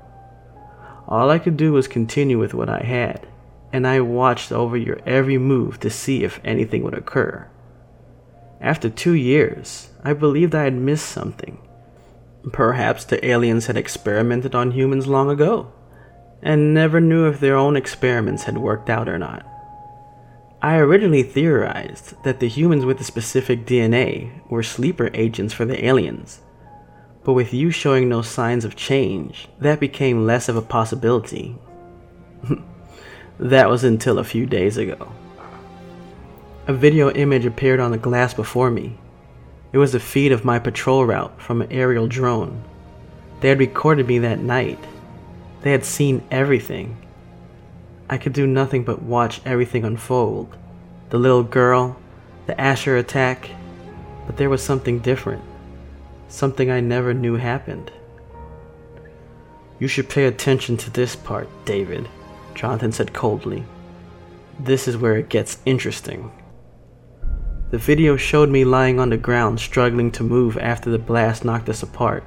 All 1.07 1.29
I 1.29 1.39
could 1.39 1.57
do 1.57 1.73
was 1.73 1.87
continue 1.87 2.37
with 2.37 2.53
what 2.53 2.69
I 2.69 2.83
had, 2.83 3.27
and 3.71 3.87
I 3.87 4.01
watched 4.01 4.51
over 4.51 4.75
your 4.75 4.99
every 5.05 5.37
move 5.37 5.79
to 5.81 5.89
see 5.89 6.23
if 6.23 6.41
anything 6.43 6.83
would 6.83 6.93
occur. 6.93 7.47
After 8.59 8.89
two 8.89 9.13
years, 9.13 9.89
I 10.03 10.13
believed 10.13 10.55
I 10.55 10.63
had 10.63 10.73
missed 10.73 11.07
something, 11.07 11.59
Perhaps 12.51 13.05
the 13.05 13.25
aliens 13.25 13.67
had 13.67 13.77
experimented 13.77 14.55
on 14.55 14.71
humans 14.71 15.07
long 15.07 15.29
ago, 15.29 15.71
and 16.41 16.73
never 16.73 17.01
knew 17.01 17.27
if 17.27 17.39
their 17.39 17.57
own 17.57 17.75
experiments 17.75 18.43
had 18.43 18.57
worked 18.57 18.89
out 18.89 19.09
or 19.09 19.17
not. 19.17 19.45
I 20.61 20.77
originally 20.77 21.23
theorized 21.23 22.21
that 22.23 22.39
the 22.39 22.47
humans 22.47 22.85
with 22.85 22.97
the 22.97 23.03
specific 23.03 23.65
DNA 23.65 24.47
were 24.49 24.63
sleeper 24.63 25.09
agents 25.13 25.53
for 25.53 25.65
the 25.65 25.85
aliens, 25.85 26.41
but 27.23 27.33
with 27.33 27.53
you 27.53 27.69
showing 27.69 28.09
no 28.09 28.21
signs 28.21 28.65
of 28.65 28.75
change, 28.75 29.47
that 29.59 29.79
became 29.79 30.25
less 30.25 30.49
of 30.49 30.55
a 30.55 30.61
possibility. 30.61 31.55
that 33.39 33.69
was 33.69 33.83
until 33.83 34.17
a 34.17 34.23
few 34.23 34.45
days 34.45 34.77
ago. 34.77 35.11
A 36.67 36.73
video 36.73 37.11
image 37.11 37.45
appeared 37.45 37.79
on 37.79 37.91
the 37.91 37.97
glass 37.97 38.33
before 38.33 38.71
me, 38.71 38.97
it 39.73 39.77
was 39.77 39.93
a 39.93 39.99
feed 39.99 40.31
of 40.31 40.45
my 40.45 40.59
patrol 40.59 41.05
route 41.05 41.41
from 41.41 41.61
an 41.61 41.71
aerial 41.71 42.07
drone. 42.07 42.63
They 43.41 43.49
had 43.49 43.59
recorded 43.59 44.07
me 44.07 44.19
that 44.19 44.39
night. 44.39 44.79
They 45.61 45.71
had 45.71 45.83
seen 45.83 46.23
everything. 46.31 46.97
I 48.09 48.17
could 48.17 48.33
do 48.33 48.47
nothing 48.47 48.83
but 48.83 49.01
watch 49.01 49.41
everything 49.45 49.83
unfold. 49.83 50.55
The 51.09 51.17
little 51.17 51.43
girl, 51.43 51.97
the 52.45 52.59
Asher 52.59 52.95
attack, 52.95 53.49
but 54.25 54.37
there 54.37 54.49
was 54.49 54.63
something 54.63 54.99
different. 54.99 55.43
Something 56.29 56.71
I 56.71 56.79
never 56.79 57.13
knew 57.13 57.35
happened. 57.35 57.91
You 59.79 59.87
should 59.87 60.09
pay 60.09 60.25
attention 60.25 60.77
to 60.77 60.89
this 60.89 61.15
part, 61.15 61.49
David, 61.65 62.07
Jonathan 62.55 62.91
said 62.91 63.13
coldly. 63.13 63.63
This 64.59 64.87
is 64.87 64.97
where 64.97 65.17
it 65.17 65.29
gets 65.29 65.59
interesting. 65.65 66.31
The 67.69 67.77
video 67.77 68.15
showed 68.15 68.49
me 68.49 68.63
lying 68.63 68.99
on 68.99 69.09
the 69.09 69.17
ground 69.17 69.59
struggling 69.59 70.11
to 70.13 70.23
move 70.23 70.57
after 70.57 70.89
the 70.89 70.97
blast 70.97 71.43
knocked 71.43 71.67
us 71.67 71.83
apart. 71.83 72.23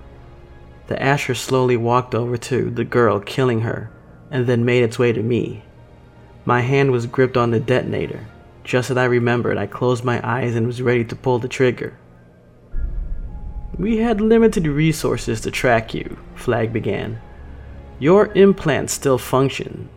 The 0.88 1.02
Asher 1.02 1.34
slowly 1.34 1.78
walked 1.78 2.14
over 2.14 2.36
to 2.36 2.70
the 2.70 2.84
girl, 2.84 3.20
killing 3.20 3.62
her, 3.62 3.90
and 4.30 4.46
then 4.46 4.64
made 4.64 4.82
its 4.82 4.98
way 4.98 5.12
to 5.12 5.22
me. 5.22 5.64
My 6.44 6.60
hand 6.60 6.90
was 6.90 7.06
gripped 7.06 7.36
on 7.36 7.50
the 7.50 7.60
detonator. 7.60 8.26
Just 8.64 8.90
as 8.90 8.96
I 8.96 9.04
remembered, 9.04 9.58
I 9.58 9.66
closed 9.66 10.04
my 10.04 10.20
eyes 10.26 10.54
and 10.54 10.66
was 10.66 10.82
ready 10.82 11.04
to 11.04 11.16
pull 11.16 11.38
the 11.38 11.48
trigger. 11.48 11.98
We 13.78 13.98
had 13.98 14.20
limited 14.20 14.66
resources 14.66 15.40
to 15.42 15.50
track 15.50 15.94
you, 15.94 16.18
Flagg 16.34 16.72
began. 16.72 17.20
Your 17.98 18.32
implants 18.34 18.92
still 18.92 19.18
function, 19.18 19.88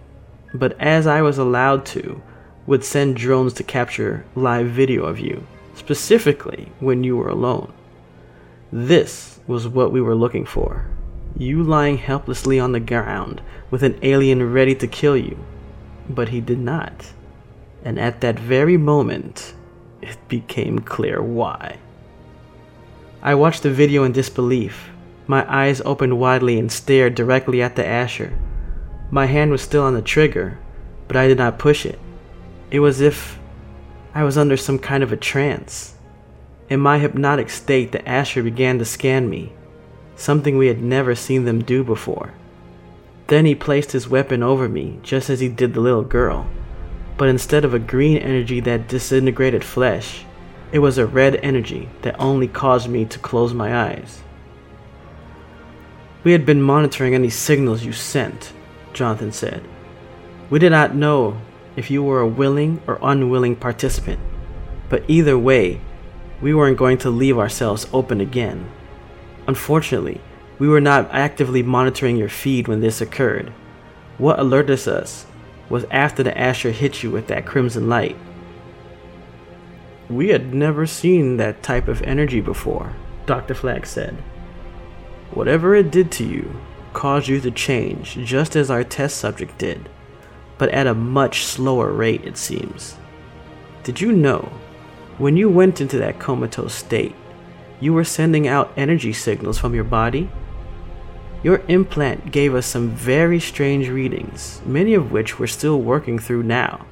but 0.53 0.79
as 0.79 1.07
I 1.07 1.21
was 1.21 1.37
allowed 1.37 1.85
to, 1.87 2.21
would 2.65 2.83
send 2.83 3.17
drones 3.17 3.53
to 3.53 3.63
capture 3.63 4.25
live 4.35 4.67
video 4.67 5.05
of 5.05 5.19
you, 5.19 5.45
specifically 5.75 6.71
when 6.79 7.03
you 7.03 7.17
were 7.17 7.29
alone. 7.29 7.73
This 8.71 9.39
was 9.47 9.67
what 9.67 9.91
we 9.91 10.01
were 10.01 10.15
looking 10.15 10.45
for. 10.45 10.87
You 11.37 11.63
lying 11.63 11.97
helplessly 11.97 12.59
on 12.59 12.71
the 12.71 12.79
ground 12.79 13.41
with 13.69 13.83
an 13.83 13.99
alien 14.01 14.53
ready 14.53 14.75
to 14.75 14.87
kill 14.87 15.17
you. 15.17 15.37
But 16.09 16.29
he 16.29 16.41
did 16.41 16.59
not. 16.59 17.13
And 17.83 17.99
at 17.99 18.21
that 18.21 18.39
very 18.39 18.77
moment, 18.77 19.53
it 20.01 20.17
became 20.27 20.79
clear 20.79 21.21
why. 21.21 21.77
I 23.21 23.35
watched 23.35 23.63
the 23.63 23.71
video 23.71 24.03
in 24.03 24.11
disbelief. 24.11 24.89
My 25.27 25.45
eyes 25.49 25.81
opened 25.85 26.19
widely 26.19 26.59
and 26.59 26.71
stared 26.71 27.15
directly 27.15 27.61
at 27.61 27.75
the 27.75 27.85
Asher. 27.85 28.33
My 29.11 29.27
hand 29.27 29.51
was 29.51 29.61
still 29.61 29.83
on 29.83 29.93
the 29.93 30.01
trigger, 30.01 30.59
but 31.07 31.15
I 31.15 31.27
did 31.27 31.37
not 31.37 31.59
push 31.59 31.85
it. 31.85 31.99
It 32.69 32.79
was 32.79 32.99
if 32.99 33.39
I 34.13 34.23
was 34.23 34.37
under 34.37 34.57
some 34.57 34.79
kind 34.79 35.03
of 35.03 35.11
a 35.11 35.17
trance. 35.17 35.95
In 36.69 36.79
my 36.79 36.99
hypnotic 36.99 37.49
state, 37.49 37.91
the 37.91 38.07
Asher 38.07 38.43
began 38.43 38.79
to 38.79 38.85
scan 38.85 39.29
me, 39.29 39.53
something 40.15 40.57
we 40.57 40.67
had 40.67 40.81
never 40.81 41.15
seen 41.15 41.45
them 41.45 41.63
do 41.63 41.83
before. 41.83 42.33
Then 43.27 43.45
he 43.45 43.55
placed 43.55 43.93
his 43.93 44.07
weapon 44.07 44.43
over 44.43 44.67
me, 44.67 44.99
just 45.03 45.29
as 45.29 45.39
he 45.39 45.49
did 45.49 45.73
the 45.73 45.79
little 45.79 46.03
girl. 46.03 46.47
But 47.17 47.29
instead 47.29 47.63
of 47.63 47.73
a 47.73 47.79
green 47.79 48.17
energy 48.17 48.59
that 48.61 48.87
disintegrated 48.87 49.63
flesh, 49.63 50.25
it 50.71 50.79
was 50.79 50.97
a 50.97 51.05
red 51.05 51.35
energy 51.37 51.89
that 52.01 52.19
only 52.19 52.47
caused 52.47 52.89
me 52.89 53.05
to 53.05 53.19
close 53.19 53.53
my 53.53 53.75
eyes. 53.75 54.23
We 56.23 56.31
had 56.31 56.45
been 56.45 56.61
monitoring 56.61 57.13
any 57.13 57.29
signals 57.29 57.83
you 57.83 57.93
sent, 57.93 58.53
Jonathan 58.93 59.31
said. 59.31 59.63
We 60.49 60.59
did 60.59 60.71
not 60.71 60.95
know 60.95 61.37
if 61.75 61.91
you 61.91 62.03
were 62.03 62.21
a 62.21 62.27
willing 62.27 62.81
or 62.87 62.99
unwilling 63.01 63.55
participant. 63.55 64.19
But 64.89 65.03
either 65.07 65.37
way, 65.37 65.81
we 66.41 66.53
weren't 66.53 66.77
going 66.77 66.97
to 66.99 67.09
leave 67.09 67.37
ourselves 67.37 67.87
open 67.93 68.21
again. 68.21 68.69
Unfortunately, 69.47 70.21
we 70.59 70.67
were 70.67 70.81
not 70.81 71.09
actively 71.11 71.63
monitoring 71.63 72.17
your 72.17 72.29
feed 72.29 72.67
when 72.67 72.81
this 72.81 73.01
occurred. 73.01 73.49
What 74.17 74.39
alerted 74.39 74.87
us 74.87 75.25
was 75.69 75.85
after 75.91 76.23
the 76.23 76.37
Asher 76.37 76.71
hit 76.71 77.03
you 77.03 77.11
with 77.11 77.27
that 77.27 77.45
crimson 77.45 77.89
light. 77.89 78.17
We 80.09 80.29
had 80.29 80.53
never 80.53 80.85
seen 80.85 81.37
that 81.37 81.63
type 81.63 81.87
of 81.87 82.01
energy 82.03 82.41
before, 82.41 82.93
Dr. 83.25 83.53
Flagg 83.53 83.85
said. 83.85 84.15
Whatever 85.31 85.73
it 85.75 85.91
did 85.91 86.11
to 86.13 86.23
you 86.23 86.59
caused 86.93 87.27
you 87.27 87.39
to 87.41 87.51
change 87.51 88.15
just 88.15 88.55
as 88.55 88.69
our 88.69 88.83
test 88.83 89.17
subject 89.17 89.57
did 89.57 89.89
but 90.57 90.69
at 90.69 90.87
a 90.87 90.93
much 90.93 91.43
slower 91.43 91.91
rate, 91.91 92.23
it 92.23 92.37
seems. 92.37 92.95
Did 93.83 93.99
you 93.99 94.11
know, 94.11 94.49
when 95.17 95.35
you 95.35 95.49
went 95.49 95.81
into 95.81 95.97
that 95.97 96.19
comatose 96.19 96.73
state, 96.73 97.15
you 97.79 97.93
were 97.93 98.03
sending 98.03 98.47
out 98.47 98.71
energy 98.77 99.13
signals 99.13 99.57
from 99.57 99.75
your 99.75 99.83
body? 99.83 100.29
Your 101.43 101.61
implant 101.67 102.31
gave 102.31 102.55
us 102.55 102.65
some 102.65 102.89
very 102.91 103.39
strange 103.39 103.89
readings, 103.89 104.61
many 104.65 104.93
of 104.93 105.11
which 105.11 105.37
we're 105.37 105.47
still 105.47 105.81
working 105.81 106.17
through 106.17 106.43
now. 106.43 106.85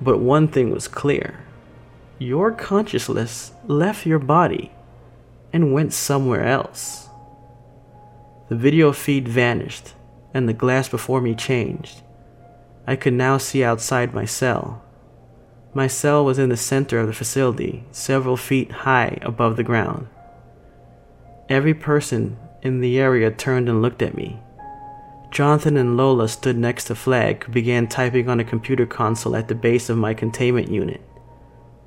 But 0.00 0.18
one 0.18 0.48
thing 0.48 0.70
was 0.70 0.88
clear 0.88 1.40
your 2.18 2.52
consciousness 2.52 3.52
left 3.66 4.06
your 4.06 4.18
body 4.18 4.72
and 5.52 5.72
went 5.72 5.92
somewhere 5.92 6.44
else. 6.44 7.08
The 8.48 8.56
video 8.56 8.92
feed 8.92 9.28
vanished, 9.28 9.94
and 10.32 10.48
the 10.48 10.52
glass 10.52 10.88
before 10.88 11.20
me 11.20 11.34
changed. 11.34 12.02
I 12.86 12.96
could 12.96 13.14
now 13.14 13.38
see 13.38 13.64
outside 13.64 14.14
my 14.14 14.24
cell. 14.24 14.82
My 15.72 15.86
cell 15.86 16.24
was 16.24 16.38
in 16.38 16.50
the 16.50 16.56
center 16.56 16.98
of 16.98 17.06
the 17.06 17.12
facility, 17.12 17.84
several 17.90 18.36
feet 18.36 18.70
high 18.70 19.18
above 19.22 19.56
the 19.56 19.64
ground. 19.64 20.08
Every 21.48 21.74
person 21.74 22.36
in 22.64 22.80
the 22.80 22.98
area 22.98 23.30
turned 23.30 23.68
and 23.68 23.82
looked 23.82 24.02
at 24.02 24.16
me. 24.16 24.40
Jonathan 25.30 25.76
and 25.76 25.96
Lola 25.96 26.28
stood 26.28 26.56
next 26.56 26.84
to 26.84 26.94
Flagg, 26.94 27.44
who 27.44 27.52
began 27.52 27.86
typing 27.86 28.28
on 28.28 28.40
a 28.40 28.44
computer 28.44 28.86
console 28.86 29.36
at 29.36 29.48
the 29.48 29.54
base 29.54 29.88
of 29.88 29.98
my 29.98 30.14
containment 30.14 30.70
unit. 30.70 31.00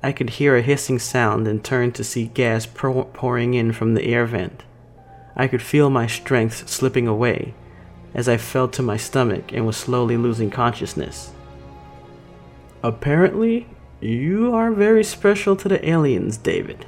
I 0.02 0.12
could 0.12 0.30
hear 0.30 0.56
a 0.56 0.62
hissing 0.62 0.98
sound 0.98 1.48
and 1.48 1.64
turned 1.64 1.94
to 1.96 2.04
see 2.04 2.26
gas 2.26 2.66
pour- 2.66 3.06
pouring 3.06 3.54
in 3.54 3.72
from 3.72 3.94
the 3.94 4.04
air 4.04 4.26
vent. 4.26 4.62
I 5.34 5.48
could 5.48 5.62
feel 5.62 5.90
my 5.90 6.06
strength 6.06 6.68
slipping 6.68 7.08
away 7.08 7.54
as 8.14 8.28
I 8.28 8.36
fell 8.36 8.68
to 8.68 8.82
my 8.82 8.96
stomach 8.96 9.52
and 9.52 9.66
was 9.66 9.76
slowly 9.76 10.16
losing 10.16 10.50
consciousness. 10.50 11.32
Apparently, 12.82 13.66
you 14.00 14.54
are 14.54 14.70
very 14.70 15.02
special 15.02 15.56
to 15.56 15.68
the 15.68 15.88
aliens, 15.88 16.36
David. 16.36 16.86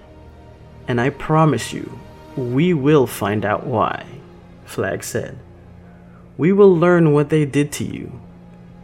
And 0.87 1.01
I 1.01 1.11
promise 1.11 1.73
you, 1.73 1.99
we 2.37 2.75
will 2.75 3.07
find 3.07 3.45
out 3.45 3.67
why, 3.67 4.07
Flagg 4.65 5.05
said. 5.05 5.39
We 6.37 6.53
will 6.53 6.75
learn 6.77 7.13
what 7.13 7.29
they 7.29 7.45
did 7.45 7.73
to 7.73 7.85
you 7.85 8.21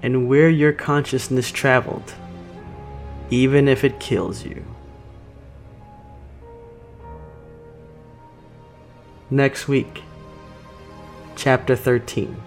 and 0.03 0.29
where 0.29 0.51
your 0.51 0.73
consciousness 0.73 1.51
traveled, 1.51 2.15
even 3.31 3.69
if 3.69 3.85
it 3.85 4.01
kills 4.01 4.45
you. 4.45 4.65
Next 9.31 9.67
week, 9.67 10.03
Chapter 11.37 11.77
13 11.77 12.46